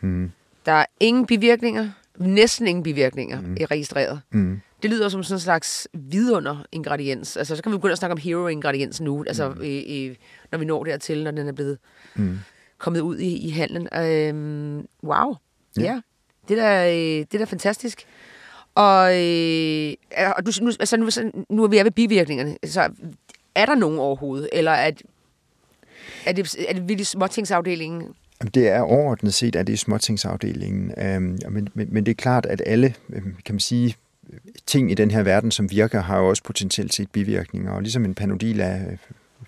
Mm. 0.00 0.30
Der 0.66 0.72
er 0.72 0.86
ingen 1.00 1.26
bivirkninger, 1.26 1.90
næsten 2.18 2.66
ingen 2.66 2.82
bivirkninger 2.82 3.40
mm. 3.40 3.56
er 3.60 3.70
registreret. 3.70 4.20
Mm. 4.30 4.60
Det 4.82 4.90
lyder 4.90 5.08
som 5.08 5.22
sådan 5.22 5.36
en 5.36 5.40
slags 5.40 5.88
vidunder-ingrediens. 5.92 7.36
Altså, 7.36 7.56
så 7.56 7.62
kan 7.62 7.72
vi 7.72 7.76
begynde 7.76 7.92
at 7.92 7.98
snakke 7.98 8.12
om 8.12 8.18
hero-ingrediens 8.18 9.00
nu, 9.00 9.24
altså, 9.26 9.48
mm. 9.48 9.60
øh, 9.62 9.82
øh, 9.88 10.16
når 10.52 10.58
vi 10.58 10.64
når 10.64 10.84
dertil, 10.84 11.24
når 11.24 11.30
den 11.30 11.48
er 11.48 11.52
blevet 11.52 11.78
mm. 12.14 12.38
kommet 12.78 13.00
ud 13.00 13.18
i, 13.18 13.36
i 13.36 13.50
handlen. 13.50 13.88
Øh, 13.94 14.84
wow. 15.04 15.34
Ja. 15.76 15.82
ja. 15.82 16.00
Det 16.48 16.58
er 16.58 16.62
da, 16.62 16.94
øh, 16.94 17.26
det 17.32 17.40
er 17.40 17.44
fantastisk. 17.44 18.06
Og, 18.74 19.22
øh, 19.22 19.94
og 20.36 20.46
du, 20.46 20.52
nu, 20.60 20.72
altså, 20.80 20.96
nu, 20.96 21.08
nu 21.50 21.64
er 21.64 21.68
vi 21.68 21.76
ved 21.76 21.90
bivirkningerne. 21.90 22.56
Så 22.64 22.90
er 23.54 23.66
der 23.66 23.74
nogen 23.74 23.98
overhovedet? 23.98 24.48
Eller 24.52 24.70
er, 24.70 24.90
er 26.26 26.32
det, 26.32 26.56
er 26.68 26.72
det 26.72 26.88
virkelig 26.88 27.06
småtingsafdelingen? 27.06 28.14
Det 28.54 28.68
er 28.68 28.80
overordnet 28.80 29.34
set, 29.34 29.56
at 29.56 29.66
det 29.66 29.72
er 29.72 29.76
småtingsafdelingen. 29.76 30.92
Øhm, 30.98 31.38
men, 31.50 31.68
men, 31.74 31.88
men 31.90 32.06
det 32.06 32.10
er 32.10 32.14
klart, 32.14 32.46
at 32.46 32.62
alle, 32.66 32.94
øhm, 33.10 33.34
kan 33.44 33.54
man 33.54 33.60
sige, 33.60 33.96
ting 34.66 34.90
i 34.90 34.94
den 34.94 35.10
her 35.10 35.22
verden, 35.22 35.50
som 35.50 35.70
virker, 35.70 36.00
har 36.00 36.18
jo 36.18 36.28
også 36.28 36.42
potentielt 36.42 36.94
set 36.94 37.10
bivirkninger. 37.10 37.72
Og 37.72 37.82
ligesom 37.82 38.04
en 38.04 38.14
panodil 38.14 38.60
er 38.60 38.90
øh, 38.90 38.96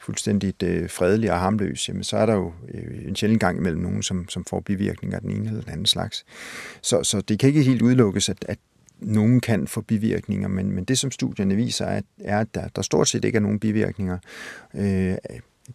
fuldstændig 0.01 0.55
øh, 0.63 0.91
fredelig 0.91 1.33
og 1.33 1.41
harmløs, 1.41 1.89
jamen, 1.89 2.05
så 2.05 2.17
er 2.17 2.27
der 2.27 2.35
jo 2.35 2.53
øh, 2.75 3.09
en 3.09 3.17
sjældent 3.17 3.41
gang 3.41 3.59
imellem 3.59 3.83
nogen, 3.83 4.03
som, 4.03 4.29
som 4.29 4.45
får 4.45 4.61
bivirkninger 4.61 5.17
af 5.17 5.23
den 5.23 5.31
ene 5.31 5.49
eller 5.49 5.63
den 5.63 5.73
anden 5.73 5.87
slags. 5.87 6.25
Så, 6.83 7.03
så 7.03 7.21
det 7.21 7.39
kan 7.39 7.49
ikke 7.49 7.63
helt 7.63 7.83
udelukkes, 7.83 8.29
at, 8.29 8.45
at 8.49 8.59
nogen 9.01 9.41
kan 9.41 9.67
få 9.67 9.81
bivirkninger, 9.81 10.49
men, 10.49 10.73
men 10.73 10.85
det 10.85 10.99
som 10.99 11.11
studierne 11.11 11.57
viser, 11.57 11.85
er, 11.85 12.01
er 12.25 12.41
at 12.41 12.55
der, 12.55 12.69
der 12.77 12.83
stort 12.83 13.09
set 13.09 13.25
ikke 13.25 13.37
er 13.37 13.41
nogen 13.41 13.59
bivirkninger. 13.59 14.19
Øh, 14.75 15.15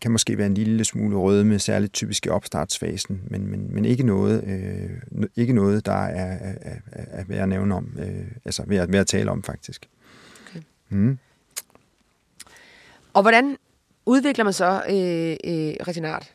kan 0.02 0.12
måske 0.12 0.38
være 0.38 0.48
en 0.48 0.54
lille 0.54 0.86
smule 0.86 1.18
røde 1.18 1.46
med 1.46 1.60
særligt 1.60 1.94
typisk 1.94 2.26
i 2.26 2.30
opstartsfasen, 2.30 3.22
men, 3.28 3.48
men, 3.48 3.74
men 3.74 3.86
ikke, 3.86 4.04
noget, 4.04 4.44
øh, 4.44 5.28
ikke 5.36 5.54
noget, 5.54 5.86
der 5.86 6.06
er, 6.06 6.38
er, 6.52 6.54
er, 6.62 6.76
er 6.92 7.24
værd 7.28 7.44
at 7.44 7.50
nævne 7.50 7.76
om, 7.76 7.98
øh, 8.00 8.28
altså 8.46 8.64
værd, 8.68 8.90
værd 8.90 9.02
at 9.02 9.08
tale 9.08 9.32
om 9.32 9.44
faktisk. 9.44 9.90
Okay. 10.48 10.62
Mm. 10.90 11.18
Og 13.14 13.22
hvordan 13.22 13.58
udvikler 14.06 14.44
man 14.44 14.54
så 14.54 14.84
øh, 14.90 15.54
øh, 15.54 15.76
retinat? 15.88 16.32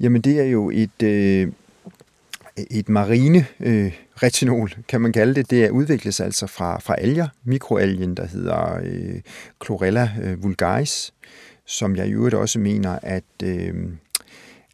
Jamen 0.00 0.20
det 0.20 0.40
er 0.40 0.44
jo 0.44 0.70
et, 0.70 1.02
øh, 1.02 1.52
et 2.70 2.88
marine 2.88 3.46
øh, 3.60 3.92
retinol, 4.22 4.74
kan 4.88 5.00
man 5.00 5.12
kalde 5.12 5.34
det. 5.34 5.50
Det 5.50 5.64
er 5.64 5.70
udviklet 5.70 6.20
altså 6.20 6.46
fra, 6.46 6.78
fra 6.80 6.94
alger, 6.98 7.28
mikroalgen, 7.44 8.16
der 8.16 8.26
hedder 8.26 8.80
øh, 8.82 9.20
Chlorella 9.64 10.10
øh, 10.22 10.42
vulgaris, 10.42 11.12
som 11.70 11.96
jeg 11.96 12.06
i 12.08 12.12
øvrigt 12.12 12.34
også 12.34 12.58
mener, 12.58 12.98
at, 13.02 13.24
øh, 13.42 13.74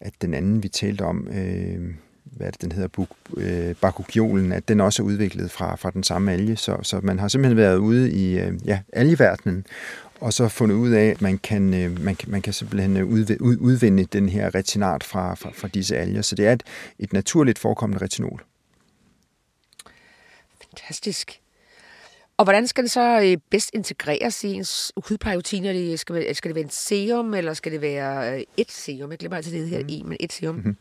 at 0.01 0.13
den 0.23 0.35
anden, 0.35 0.63
vi 0.63 0.69
talte 0.69 1.03
om, 1.03 1.29
øh, 1.29 1.95
hvad 2.25 2.53
det, 2.53 2.63
den 2.63 2.73
hedder, 2.73 2.89
buk, 2.89 3.09
øh, 3.37 3.75
bakukiolen, 3.75 4.53
at 4.53 4.69
den 4.69 4.81
også 4.81 5.03
er 5.03 5.07
udviklet 5.07 5.51
fra, 5.51 5.77
fra 5.77 5.91
den 5.91 6.03
samme 6.03 6.33
alge. 6.33 6.57
Så, 6.57 6.79
så 6.83 7.01
man 7.03 7.19
har 7.19 7.29
simpelthen 7.29 7.57
været 7.57 7.77
ude 7.77 8.13
i 8.13 8.39
øh, 8.39 8.53
ja, 8.65 8.81
algeverdenen, 8.93 9.67
og 10.21 10.33
så 10.33 10.49
fundet 10.49 10.77
ud 10.77 10.91
af, 10.91 11.05
at 11.07 11.23
man 11.23 11.39
kan, 11.39 11.75
øh, 11.75 12.01
man 12.01 12.17
kan, 12.17 12.31
man 12.31 12.43
kan 12.43 12.53
simpelthen 12.53 12.97
øh, 12.97 13.07
udvinde, 13.07 13.43
udvinde 13.43 14.05
den 14.05 14.29
her 14.29 14.55
retinat 14.55 15.05
fra, 15.05 15.35
fra, 15.35 15.51
fra 15.55 15.69
disse 15.69 15.97
alger. 15.97 16.23
Så 16.23 16.35
det 16.35 16.47
er 16.47 16.53
et, 16.53 16.63
et 16.99 17.13
naturligt 17.13 17.59
forekommende 17.59 18.05
retinol. 18.05 18.45
Fantastisk. 20.61 21.41
Og 22.39 22.45
hvordan 22.45 22.67
skal 22.67 22.85
det 22.85 22.91
så 22.91 23.21
øh, 23.21 23.37
bedst 23.51 23.71
integreres 23.75 24.45
i 24.45 24.53
ens 24.53 24.93
hudplejerutine? 24.97 25.97
Skal, 25.97 26.35
skal 26.35 26.49
det 26.49 26.55
være 26.55 26.65
en 26.65 26.71
serum, 26.71 27.35
eller 27.35 27.55
skal 27.55 27.73
det 27.73 27.81
være 27.81 28.35
øh, 28.35 28.43
et 28.57 28.71
serum? 28.71 29.11
Jeg 29.11 29.19
glemmer 29.19 29.37
altid 29.37 29.53
det 29.53 29.69
her 29.69 29.83
mm. 29.83 29.89
i, 29.89 30.03
men 30.05 30.17
et 30.21 30.33
serum. 30.33 30.55
Mm-hmm. 30.55 30.77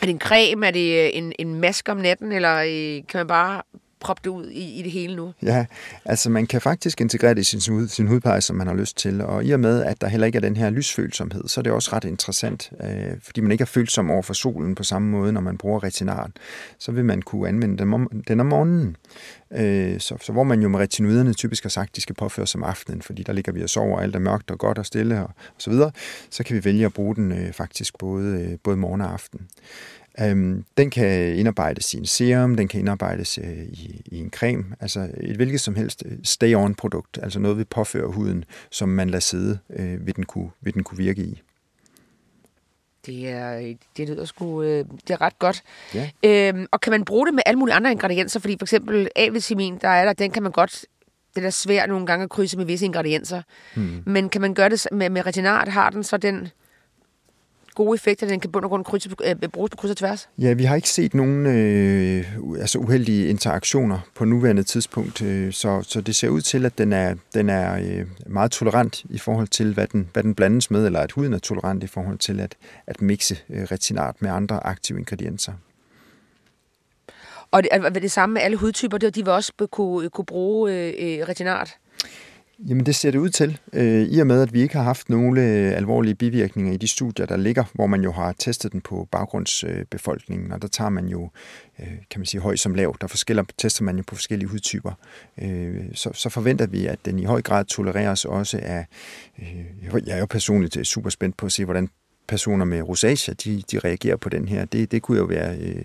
Er 0.00 0.06
det 0.06 0.10
en 0.10 0.20
creme? 0.20 0.66
Er 0.66 0.70
det 0.70 1.04
øh, 1.04 1.10
en, 1.12 1.32
en 1.38 1.54
maske 1.60 1.92
om 1.92 1.98
natten? 1.98 2.32
Eller 2.32 2.62
kan 3.08 3.18
man 3.18 3.26
bare 3.26 3.62
proppe 4.06 4.20
det 4.24 4.30
ud 4.30 4.50
i, 4.50 4.78
i 4.78 4.82
det 4.82 4.92
hele 4.92 5.16
nu? 5.16 5.32
Ja, 5.42 5.66
altså 6.04 6.30
man 6.30 6.46
kan 6.46 6.60
faktisk 6.60 7.00
integrere 7.00 7.34
det 7.34 7.40
i 7.40 7.44
sin, 7.44 7.60
sin, 7.60 7.88
sin 7.88 8.06
hudpleje, 8.06 8.40
som 8.40 8.56
man 8.56 8.66
har 8.66 8.74
lyst 8.74 8.96
til. 8.96 9.20
Og 9.20 9.44
i 9.44 9.50
og 9.50 9.60
med, 9.60 9.84
at 9.84 10.00
der 10.00 10.08
heller 10.08 10.26
ikke 10.26 10.36
er 10.36 10.40
den 10.40 10.56
her 10.56 10.70
lysfølsomhed, 10.70 11.48
så 11.48 11.60
er 11.60 11.62
det 11.62 11.72
også 11.72 11.90
ret 11.92 12.04
interessant, 12.04 12.70
øh, 12.84 13.20
fordi 13.22 13.40
man 13.40 13.52
ikke 13.52 13.62
er 13.62 13.66
følsom 13.66 14.10
over 14.10 14.22
for 14.22 14.34
solen 14.34 14.74
på 14.74 14.84
samme 14.84 15.08
måde, 15.08 15.32
når 15.32 15.40
man 15.40 15.58
bruger 15.58 15.84
retinaren. 15.84 16.32
Så 16.78 16.92
vil 16.92 17.04
man 17.04 17.22
kunne 17.22 17.48
anvende 17.48 17.78
den 17.78 17.94
om, 17.94 18.22
den 18.28 18.40
om 18.40 18.46
morgenen. 18.46 18.96
Øh, 19.52 20.00
så, 20.00 20.16
så 20.20 20.32
hvor 20.32 20.44
man 20.44 20.62
jo 20.62 20.68
med 20.68 20.80
retinoiderne 20.80 21.34
typisk 21.34 21.62
har 21.64 21.70
sagt, 21.70 21.90
at 21.90 21.96
de 21.96 22.00
skal 22.00 22.14
påføres 22.14 22.54
om 22.54 22.62
aftenen, 22.62 23.02
fordi 23.02 23.22
der 23.22 23.32
ligger 23.32 23.52
vi 23.52 23.62
og 23.62 23.70
sover, 23.70 23.96
og 23.96 24.02
alt 24.02 24.14
er 24.14 24.18
mørkt 24.18 24.50
og 24.50 24.58
godt 24.58 24.78
og 24.78 24.86
stille 24.86 25.20
og, 25.20 25.24
og 25.26 25.58
så 25.58 25.70
videre, 25.70 25.90
så 26.30 26.44
kan 26.44 26.56
vi 26.56 26.64
vælge 26.64 26.86
at 26.86 26.92
bruge 26.92 27.14
den 27.14 27.32
øh, 27.32 27.52
faktisk 27.52 27.98
både, 27.98 28.40
øh, 28.40 28.58
både 28.64 28.76
morgen 28.76 29.00
og 29.00 29.12
aften. 29.12 29.40
Øhm, 30.20 30.64
den 30.76 30.90
kan 30.90 31.36
indarbejdes 31.36 31.94
i 31.94 31.96
en 31.96 32.06
serum, 32.06 32.56
den 32.56 32.68
kan 32.68 32.80
indarbejdes 32.80 33.38
øh, 33.38 33.58
i, 33.58 34.02
i 34.04 34.18
en 34.18 34.30
creme, 34.30 34.64
altså 34.80 35.08
et 35.20 35.36
hvilket 35.36 35.60
som 35.60 35.74
helst 35.74 36.02
øh, 36.06 36.18
stay-on-produkt, 36.22 37.18
altså 37.22 37.38
noget, 37.38 37.58
vi 37.58 37.64
påfører 37.64 38.06
huden, 38.06 38.44
som 38.70 38.88
man 38.88 39.10
lader 39.10 39.20
sidde, 39.20 39.58
øh, 39.70 40.06
vil, 40.06 40.16
den 40.16 40.24
kunne, 40.24 40.50
vil 40.60 40.74
den 40.74 40.84
kunne 40.84 40.98
virke 40.98 41.22
i. 41.22 41.42
Det, 43.06 43.28
er, 43.28 43.74
det 43.96 44.08
lyder 44.08 44.24
sgu, 44.24 44.62
øh, 44.62 44.84
det 45.08 45.10
er 45.10 45.20
ret 45.20 45.38
godt. 45.38 45.62
Ja. 45.94 46.10
Øhm, 46.24 46.66
og 46.72 46.80
kan 46.80 46.90
man 46.90 47.04
bruge 47.04 47.26
det 47.26 47.34
med 47.34 47.42
alle 47.46 47.58
mulige 47.58 47.74
andre 47.74 47.92
ingredienser? 47.92 48.40
Fordi 48.40 48.56
for 48.58 48.64
eksempel 48.64 49.08
A-vitamin, 49.16 49.78
der 49.80 49.88
er 49.88 50.04
der, 50.04 50.12
den 50.12 50.30
kan 50.30 50.42
man 50.42 50.52
godt 50.52 50.84
det 51.36 51.44
er 51.44 51.50
svært 51.50 51.88
nogle 51.88 52.06
gange 52.06 52.22
at 52.22 52.30
krydse 52.30 52.56
med 52.56 52.64
visse 52.64 52.86
ingredienser. 52.86 53.42
Hmm. 53.74 54.02
Men 54.06 54.28
kan 54.28 54.40
man 54.40 54.54
gøre 54.54 54.68
det 54.68 54.86
med, 54.92 55.10
med 55.10 55.26
retinat, 55.26 55.68
har 55.68 55.90
den 55.90 56.04
så 56.04 56.16
den 56.16 56.48
gode 57.76 57.94
effekt, 57.94 58.22
at 58.22 58.28
den 58.28 58.40
kan 58.40 58.52
bund 58.52 58.64
og 58.64 58.70
grund 58.70 58.84
krydse, 58.84 59.10
øh, 59.24 59.48
bruges 59.48 59.70
på 59.70 59.76
kryds 59.76 59.90
og 59.90 59.96
tværs? 59.96 60.28
Ja, 60.38 60.52
vi 60.52 60.64
har 60.64 60.76
ikke 60.76 60.88
set 60.88 61.14
nogen 61.14 61.46
øh, 61.46 62.24
altså 62.60 62.78
uheldige 62.78 63.28
interaktioner 63.28 63.98
på 64.14 64.24
nuværende 64.24 64.62
tidspunkt, 64.62 65.22
øh, 65.22 65.52
så, 65.52 65.82
så 65.82 66.00
det 66.00 66.16
ser 66.16 66.28
ud 66.28 66.40
til, 66.40 66.66
at 66.66 66.78
den 66.78 66.92
er, 66.92 67.14
den 67.34 67.48
er 67.48 67.76
øh, 67.76 68.06
meget 68.26 68.50
tolerant 68.50 69.04
i 69.10 69.18
forhold 69.18 69.48
til, 69.48 69.74
hvad 69.74 69.86
den, 69.86 70.08
hvad 70.12 70.22
den 70.22 70.34
blandes 70.34 70.70
med, 70.70 70.86
eller 70.86 71.00
at 71.00 71.12
huden 71.12 71.32
er 71.32 71.38
tolerant 71.38 71.84
i 71.84 71.86
forhold 71.86 72.18
til 72.18 72.40
at, 72.40 72.54
at 72.86 73.02
mixe 73.02 73.38
øh, 73.50 73.62
retinat 73.62 74.22
med 74.22 74.30
andre 74.30 74.66
aktive 74.66 74.98
ingredienser. 74.98 75.52
Og 77.50 77.62
det, 77.62 77.68
er 77.72 77.88
det 77.88 78.10
samme 78.10 78.32
med 78.32 78.42
alle 78.42 78.56
hudtyper, 78.56 78.98
det, 78.98 79.14
de 79.14 79.24
vil 79.24 79.32
også 79.32 79.52
kunne, 79.70 80.10
kunne 80.10 80.24
bruge 80.24 80.72
øh, 80.72 81.28
retinat? 81.28 81.76
Jamen 82.58 82.86
det 82.86 82.94
ser 82.94 83.10
det 83.10 83.18
ud 83.18 83.28
til, 83.28 83.58
øh, 83.72 84.02
i 84.02 84.18
og 84.18 84.26
med 84.26 84.42
at 84.42 84.52
vi 84.52 84.62
ikke 84.62 84.76
har 84.76 84.82
haft 84.82 85.08
nogle 85.08 85.40
øh, 85.40 85.76
alvorlige 85.76 86.14
bivirkninger 86.14 86.72
i 86.72 86.76
de 86.76 86.88
studier, 86.88 87.26
der 87.26 87.36
ligger, 87.36 87.64
hvor 87.72 87.86
man 87.86 88.02
jo 88.02 88.12
har 88.12 88.32
testet 88.32 88.72
den 88.72 88.80
på 88.80 89.08
baggrundsbefolkningen, 89.10 90.52
og 90.52 90.62
der 90.62 90.68
tager 90.68 90.90
man 90.90 91.06
jo, 91.08 91.30
øh, 91.80 91.86
kan 92.10 92.20
man 92.20 92.26
sige, 92.26 92.40
høj 92.40 92.56
som 92.56 92.74
lav, 92.74 92.96
der 93.00 93.06
forskeller, 93.06 93.44
tester 93.58 93.84
man 93.84 93.96
jo 93.96 94.02
på 94.06 94.14
forskellige 94.14 94.48
hudtyper. 94.48 94.92
Øh, 95.42 95.84
så, 95.94 96.10
så 96.14 96.28
forventer 96.28 96.66
vi, 96.66 96.86
at 96.86 96.98
den 97.04 97.18
i 97.18 97.24
høj 97.24 97.42
grad 97.42 97.64
tolereres 97.64 98.24
også 98.24 98.58
af, 98.62 98.86
øh, 99.38 100.06
jeg 100.06 100.14
er 100.14 100.18
jo 100.18 100.26
personligt 100.26 100.76
øh, 100.76 100.84
super 100.84 101.10
spændt 101.10 101.36
på 101.36 101.46
at 101.46 101.52
se, 101.52 101.64
hvordan 101.64 101.88
personer 102.28 102.64
med 102.64 102.82
rosacea, 102.82 103.34
de, 103.44 103.62
de 103.72 103.78
reagerer 103.78 104.16
på 104.16 104.28
den 104.28 104.48
her. 104.48 104.64
Det, 104.64 104.92
det 104.92 105.02
kunne 105.02 105.18
jo 105.18 105.24
være 105.24 105.58
øh, 105.58 105.84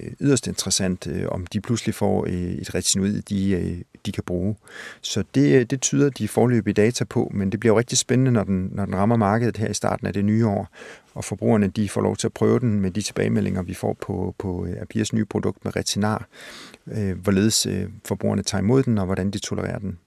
øh, 0.00 0.12
yderst 0.20 0.46
interessant, 0.46 1.06
øh, 1.06 1.28
om 1.28 1.46
de 1.46 1.60
pludselig 1.60 1.94
får 1.94 2.24
øh, 2.26 2.32
et 2.32 2.74
retinoid, 2.74 3.22
de, 3.22 3.50
øh, 3.50 3.78
de 4.06 4.12
kan 4.12 4.22
bruge. 4.26 4.56
Så 5.00 5.24
det, 5.34 5.60
øh, 5.60 5.64
det 5.64 5.80
tyder 5.80 6.10
de 6.10 6.28
forløbige 6.28 6.74
data 6.74 7.04
på, 7.04 7.30
men 7.34 7.52
det 7.52 7.60
bliver 7.60 7.74
jo 7.74 7.78
rigtig 7.78 7.98
spændende, 7.98 8.32
når 8.32 8.44
den, 8.44 8.70
når 8.72 8.84
den 8.84 8.96
rammer 8.96 9.16
markedet 9.16 9.56
her 9.56 9.68
i 9.68 9.74
starten 9.74 10.06
af 10.06 10.12
det 10.12 10.24
nye 10.24 10.46
år, 10.46 10.68
og 11.14 11.24
forbrugerne 11.24 11.66
de 11.66 11.88
får 11.88 12.00
lov 12.00 12.16
til 12.16 12.26
at 12.26 12.32
prøve 12.32 12.58
den 12.58 12.80
med 12.80 12.90
de 12.90 13.02
tilbagemeldinger, 13.02 13.62
vi 13.62 13.74
får 13.74 13.96
på, 14.00 14.34
på 14.38 14.66
øh, 14.66 15.04
nye 15.12 15.24
produkt 15.24 15.64
med 15.64 15.76
retinar, 15.76 16.26
øh, 16.86 17.18
hvorledes 17.18 17.66
øh, 17.66 17.84
forbrugerne 18.04 18.42
tager 18.42 18.62
imod 18.62 18.82
den, 18.82 18.98
og 18.98 19.06
hvordan 19.06 19.30
de 19.30 19.38
tolererer 19.38 19.78
den. 19.78 19.98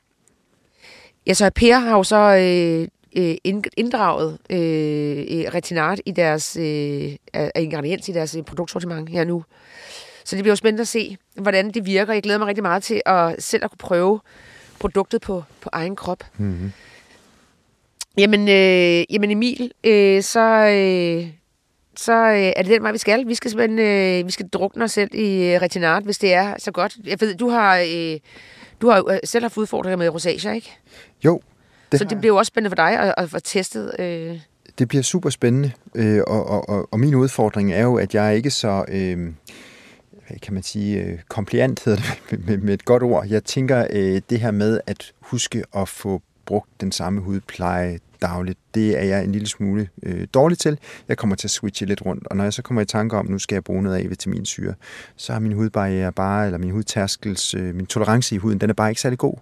Ja, 1.28 1.34
så 1.34 1.52
Per 1.56 1.78
har 1.78 1.98
jo 1.98 2.04
så 2.04 2.36
øh, 2.36 2.88
øh, 3.16 3.36
inddraget 3.78 4.38
øh, 4.50 5.54
retinat 5.54 6.02
i 6.06 6.12
deres 6.12 6.58
øh, 6.58 7.16
ingrediens 7.56 8.10
i 8.10 8.12
deres 8.12 8.36
øh, 8.36 8.44
produktsortiment 8.44 9.10
her 9.10 9.24
nu. 9.24 9.44
Så 10.24 10.36
det 10.36 10.44
bliver 10.44 10.52
jo 10.52 10.56
spændende 10.56 10.82
at 10.82 10.88
se, 10.88 11.18
hvordan 11.36 11.72
det 11.72 11.86
virker. 11.86 12.14
Jeg 12.14 12.24
glæder 12.24 12.40
mig 12.40 12.48
rigtig 12.48 12.64
meget 12.64 12.84
til 12.84 13.02
at 13.06 13.44
selv 13.44 13.64
at 13.64 13.70
kunne 13.70 13.78
prøve 13.78 14.20
produktet 14.80 15.22
på, 15.22 15.44
på 15.62 15.70
egen 15.74 15.96
krop. 15.96 16.24
Mm-hmm. 16.38 16.72
Jamen, 18.18 18.50
øh, 18.50 19.14
jamen 19.14 19.32
Emil, 19.32 19.72
øh, 19.84 20.24
så, 20.24 20.50
øh, 20.50 21.28
så 21.96 22.14
øh, 22.14 22.54
er 22.56 22.62
det 22.62 22.72
den 22.72 22.84
vej, 22.84 22.92
vi 22.92 22.98
skal. 22.98 23.28
Vi 23.28 23.36
skal 23.36 23.52
simpelthen 23.52 23.80
øh, 23.80 24.26
vi 24.26 24.32
skal 24.32 24.48
drukne 24.48 24.84
os 24.84 24.92
selv 24.92 25.16
i 25.16 25.54
øh, 25.54 25.62
retinat, 25.62 26.04
hvis 26.04 26.18
det 26.18 26.34
er 26.34 26.56
så 26.58 26.72
godt. 26.72 26.98
Jeg 27.06 27.22
ved, 27.22 27.36
du 27.36 27.50
har, 27.50 27.78
øh, 27.78 28.20
du 28.82 28.90
har 28.90 29.12
øh, 29.12 29.20
selv 29.24 29.44
haft 29.44 29.58
udfordringer 29.58 29.98
med 29.98 30.10
rosacea, 30.10 30.54
ikke? 30.54 30.78
Jo, 31.26 31.42
det 31.92 32.00
så 32.00 32.06
det 32.06 32.18
bliver 32.18 32.34
jo 32.34 32.38
også 32.38 32.50
spændende 32.50 32.70
for 32.70 32.76
dig 32.76 33.00
at, 33.00 33.14
at 33.18 33.30
få 33.30 33.40
testet... 33.40 33.92
Øh... 34.00 34.40
Det 34.80 34.88
bliver 34.88 35.02
super 35.02 35.30
spændende, 35.30 35.72
øh, 35.96 36.22
og, 36.28 36.70
og, 36.70 36.88
og, 36.94 37.00
min 37.00 37.16
udfordring 37.16 37.74
er 37.74 37.82
jo, 37.82 37.98
at 37.98 38.16
jeg 38.16 38.28
er 38.28 38.32
ikke 38.32 38.52
så... 38.52 38.86
Øh, 38.88 39.34
kan 40.42 40.54
man 40.54 40.64
sige, 40.64 41.04
øh, 41.04 41.20
kompliant 41.28 41.86
hedder 41.86 42.00
det 42.30 42.46
med, 42.48 42.58
med 42.58 42.74
et 42.74 42.86
godt 42.86 43.04
ord. 43.04 43.28
Jeg 43.28 43.44
tænker 43.44 43.88
øh, 43.90 44.22
det 44.30 44.40
her 44.40 44.52
med 44.52 44.80
at 44.88 45.14
huske 45.20 45.64
at 45.76 45.90
få 45.90 46.22
brugt 46.46 46.70
den 46.82 46.92
samme 46.92 47.22
hudpleje 47.22 48.00
dagligt, 48.22 48.60
det 48.74 49.00
er 49.00 49.04
jeg 49.04 49.24
en 49.24 49.32
lille 49.32 49.48
smule 49.48 49.90
øh, 50.04 50.28
dårlig 50.34 50.58
til. 50.58 50.80
Jeg 51.08 51.18
kommer 51.18 51.36
til 51.36 51.48
at 51.48 51.52
switche 51.52 51.86
lidt 51.86 52.06
rundt, 52.06 52.28
og 52.28 52.38
når 52.38 52.44
jeg 52.44 52.54
så 52.54 52.62
kommer 52.62 52.82
i 52.82 52.86
tanke 52.86 53.18
om, 53.18 53.26
nu 53.26 53.40
skal 53.40 53.56
jeg 53.56 53.64
bruge 53.64 53.84
noget 53.84 53.98
af 53.98 54.10
vitaminsyre, 54.10 54.74
så 55.16 55.34
er 55.34 55.40
min 55.40 55.52
hudbarriere 55.52 56.12
bare, 56.12 56.46
eller 56.46 56.58
min 56.58 56.72
hudtærskels, 56.72 57.54
øh, 57.54 57.76
min 57.76 57.86
tolerance 57.86 58.36
i 58.36 58.38
huden, 58.38 58.62
den 58.62 58.70
er 58.70 58.74
bare 58.74 58.90
ikke 58.90 59.02
særlig 59.02 59.20
god. 59.20 59.34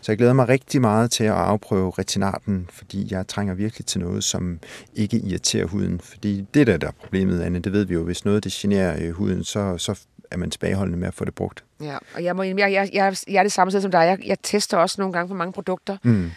Så 0.00 0.12
jeg 0.12 0.18
glæder 0.18 0.32
mig 0.32 0.48
rigtig 0.48 0.80
meget 0.80 1.10
til 1.10 1.24
at 1.24 1.32
afprøve 1.32 1.92
retinaten, 1.98 2.66
fordi 2.72 3.08
jeg 3.10 3.28
trænger 3.28 3.54
virkelig 3.54 3.86
til 3.86 4.00
noget, 4.00 4.24
som 4.24 4.58
ikke 4.94 5.16
irriterer 5.16 5.66
huden. 5.66 6.00
Fordi 6.00 6.46
det 6.54 6.66
der, 6.66 6.76
der 6.76 6.86
er 6.86 6.92
problemet, 7.00 7.42
Anne, 7.42 7.58
det 7.58 7.72
ved 7.72 7.84
vi 7.84 7.94
jo, 7.94 8.04
hvis 8.04 8.24
noget 8.24 8.44
det 8.44 8.52
generer 8.52 8.96
øh, 9.00 9.10
huden, 9.10 9.44
så, 9.44 9.78
så 9.78 9.98
er 10.30 10.36
man 10.36 10.50
tilbageholdende 10.50 10.98
med 10.98 11.08
at 11.08 11.14
få 11.14 11.24
det 11.24 11.34
brugt. 11.34 11.64
Ja, 11.80 11.96
og 12.14 12.24
jeg, 12.24 12.36
må, 12.36 12.42
jeg, 12.42 12.58
jeg, 12.58 12.90
jeg, 12.92 13.16
jeg 13.28 13.38
er 13.38 13.42
det 13.42 13.52
samme 13.52 13.70
sted 13.70 13.80
som 13.80 13.90
dig. 13.90 13.98
Jeg, 13.98 14.18
jeg 14.26 14.36
tester 14.42 14.76
også 14.76 15.00
nogle 15.00 15.12
gange 15.12 15.28
for 15.28 15.34
mange 15.34 15.52
produkter. 15.52 15.96
Mm 16.02 16.30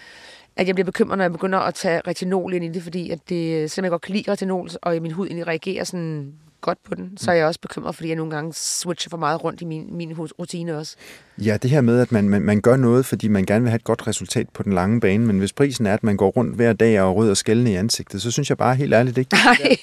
at 0.57 0.67
jeg 0.67 0.75
bliver 0.75 0.85
bekymret, 0.85 1.17
når 1.17 1.23
jeg 1.23 1.31
begynder 1.31 1.59
at 1.59 1.73
tage 1.73 2.01
retinol 2.07 2.53
ind 2.53 2.65
i 2.65 2.67
det, 2.67 2.83
fordi 2.83 3.09
at 3.11 3.19
det, 3.29 3.71
selvom 3.71 3.83
jeg 3.83 3.91
godt 3.91 4.01
kan 4.01 4.15
lide 4.15 4.31
retinol, 4.31 4.69
og 4.81 4.97
min 5.01 5.11
hud 5.11 5.27
egentlig 5.27 5.47
reagerer 5.47 5.83
sådan 5.83 6.33
godt 6.61 6.77
på 6.83 6.95
den, 6.95 7.17
så 7.17 7.31
er 7.31 7.35
jeg 7.35 7.45
også 7.45 7.59
bekymret, 7.59 7.95
fordi 7.95 8.07
jeg 8.09 8.15
nogle 8.15 8.31
gange 8.31 8.53
switcher 8.53 9.09
for 9.09 9.17
meget 9.17 9.43
rundt 9.43 9.61
i 9.61 9.65
min, 9.65 9.87
min 9.91 10.13
rutine 10.17 10.77
også. 10.77 10.95
Ja, 11.37 11.57
det 11.57 11.69
her 11.69 11.81
med, 11.81 11.99
at 11.99 12.11
man, 12.11 12.29
man, 12.29 12.41
man 12.41 12.61
gør 12.61 12.75
noget, 12.75 13.05
fordi 13.05 13.27
man 13.27 13.45
gerne 13.45 13.61
vil 13.61 13.69
have 13.69 13.75
et 13.75 13.83
godt 13.83 14.07
resultat 14.07 14.49
på 14.49 14.63
den 14.63 14.73
lange 14.73 14.99
bane, 14.99 15.25
men 15.25 15.39
hvis 15.39 15.53
prisen 15.53 15.85
er, 15.85 15.93
at 15.93 16.03
man 16.03 16.17
går 16.17 16.29
rundt 16.29 16.55
hver 16.55 16.73
dag 16.73 17.01
og 17.01 17.15
rød 17.15 17.29
og 17.29 17.37
skældende 17.37 17.71
i 17.71 17.75
ansigtet, 17.75 18.21
så 18.21 18.31
synes 18.31 18.49
jeg 18.49 18.57
bare 18.57 18.75
helt 18.75 18.93
ærligt 18.93 19.17
ikke. 19.17 19.33
Nej, 19.33 19.77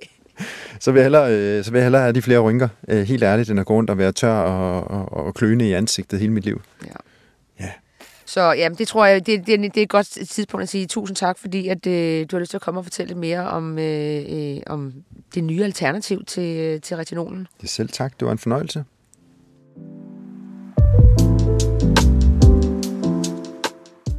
så 0.80 0.92
vil 0.92 0.98
jeg 0.98 1.04
hellere, 1.04 1.32
øh, 1.32 1.64
så 1.64 1.70
vil 1.70 1.78
jeg 1.78 1.84
hellere 1.84 2.02
have 2.02 2.12
de 2.12 2.22
flere 2.22 2.38
rynker, 2.38 2.68
øh, 2.88 3.02
helt 3.02 3.22
ærligt, 3.22 3.50
end 3.50 3.60
at 3.60 3.66
gå 3.66 3.74
rundt 3.74 3.90
og 3.90 3.98
være 3.98 4.12
tør 4.12 4.34
og, 4.34 4.90
og, 4.90 5.26
og 5.26 5.34
kløne 5.34 5.68
i 5.68 5.72
ansigtet 5.72 6.20
hele 6.20 6.32
mit 6.32 6.44
liv. 6.44 6.60
Ja. 6.86 6.92
Så 8.32 8.52
ja, 8.52 8.68
det 8.68 8.88
tror 8.88 9.06
jeg, 9.06 9.26
det, 9.26 9.46
det, 9.46 9.60
det 9.60 9.76
er 9.76 9.82
et 9.82 9.88
godt 9.88 10.06
tidspunkt 10.06 10.62
at 10.62 10.68
sige 10.68 10.86
tusind 10.86 11.16
tak, 11.16 11.38
fordi 11.38 11.68
at, 11.68 11.86
øh, 11.86 12.26
du 12.30 12.36
har 12.36 12.40
lyst 12.40 12.50
til 12.50 12.56
at 12.56 12.60
komme 12.60 12.80
og 12.80 12.84
fortælle 12.84 13.08
lidt 13.08 13.18
mere 13.18 13.48
om, 13.48 13.78
øh, 13.78 14.24
øh, 14.28 14.60
om 14.66 14.92
det 15.34 15.44
nye 15.44 15.64
alternativ 15.64 16.24
til, 16.24 16.56
øh, 16.56 16.80
til 16.80 16.96
retinolen. 16.96 17.46
Det 17.56 17.64
er 17.64 17.68
selv 17.68 17.88
tak. 17.88 18.20
Det 18.20 18.26
var 18.26 18.32
en 18.32 18.38
fornøjelse. 18.38 18.84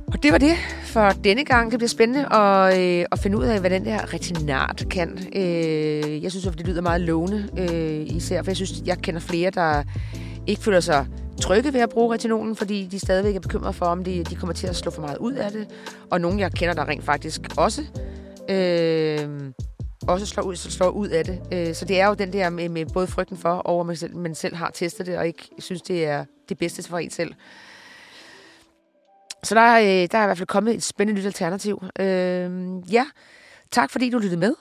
Og 0.07 0.23
det 0.23 0.31
var 0.31 0.37
det 0.37 0.55
for 0.85 1.09
denne 1.09 1.45
gang. 1.45 1.71
Det 1.71 1.79
bliver 1.79 1.89
spændende 1.89 2.35
at, 2.35 2.79
øh, 2.79 3.05
at 3.11 3.19
finde 3.19 3.37
ud 3.37 3.45
af, 3.45 3.59
hvad 3.59 3.69
den 3.69 3.85
der 3.85 4.13
retinat 4.13 4.85
kan. 4.91 5.27
Øh, 5.35 6.23
jeg 6.23 6.31
synes, 6.31 6.47
at 6.47 6.57
det 6.57 6.67
lyder 6.67 6.81
meget 6.81 7.01
lovende, 7.01 7.49
øh, 7.57 8.15
især 8.15 8.43
for 8.43 8.51
jeg 8.51 8.55
synes, 8.55 8.73
jeg 8.85 8.97
kender 8.97 9.21
flere, 9.21 9.49
der 9.49 9.83
ikke 10.47 10.61
føler 10.61 10.79
sig 10.79 11.05
trygge 11.41 11.73
ved 11.73 11.81
at 11.81 11.89
bruge 11.89 12.13
retinolen, 12.13 12.55
fordi 12.55 12.87
de 12.91 12.99
stadigvæk 12.99 13.35
er 13.35 13.39
bekymrede 13.39 13.73
for, 13.73 13.85
om 13.85 14.03
de, 14.03 14.23
de 14.23 14.35
kommer 14.35 14.53
til 14.53 14.67
at 14.67 14.75
slå 14.75 14.91
for 14.91 15.01
meget 15.01 15.17
ud 15.17 15.33
af 15.33 15.51
det. 15.51 15.67
Og 16.11 16.21
nogle, 16.21 16.39
jeg 16.39 16.51
kender, 16.51 16.73
der 16.73 16.85
rent 16.87 17.03
faktisk 17.03 17.41
også, 17.57 17.81
øh, 18.49 19.51
også 20.07 20.25
slår 20.25 20.43
ud, 20.43 20.55
slår 20.55 20.89
ud 20.89 21.07
af 21.07 21.25
det. 21.25 21.41
Øh, 21.53 21.75
så 21.75 21.85
det 21.85 21.99
er 21.99 22.07
jo 22.07 22.13
den 22.13 22.33
der 22.33 22.49
med, 22.49 22.69
med 22.69 22.85
både 22.93 23.07
frygten 23.07 23.37
for, 23.37 23.49
og 23.49 23.79
at 23.79 23.85
man 23.85 23.95
selv, 23.95 24.15
man 24.15 24.35
selv 24.35 24.55
har 24.55 24.71
testet 24.73 25.05
det, 25.05 25.17
og 25.17 25.27
ikke 25.27 25.49
synes, 25.59 25.81
det 25.81 26.05
er 26.05 26.25
det 26.49 26.57
bedste 26.57 26.83
for 26.83 26.97
en 26.97 27.09
selv. 27.09 27.33
Så 29.43 29.55
der, 29.55 29.79
øh, 29.79 30.07
der 30.11 30.17
er 30.17 30.23
i 30.23 30.25
hvert 30.25 30.37
fald 30.37 30.47
kommet 30.47 30.75
et 30.75 30.83
spændende 30.83 31.19
nyt 31.21 31.25
alternativ. 31.25 31.83
Øh, 31.99 32.51
ja, 32.93 33.05
tak 33.71 33.91
fordi 33.91 34.09
du 34.09 34.17
lyttede 34.17 34.39
med. 34.39 34.53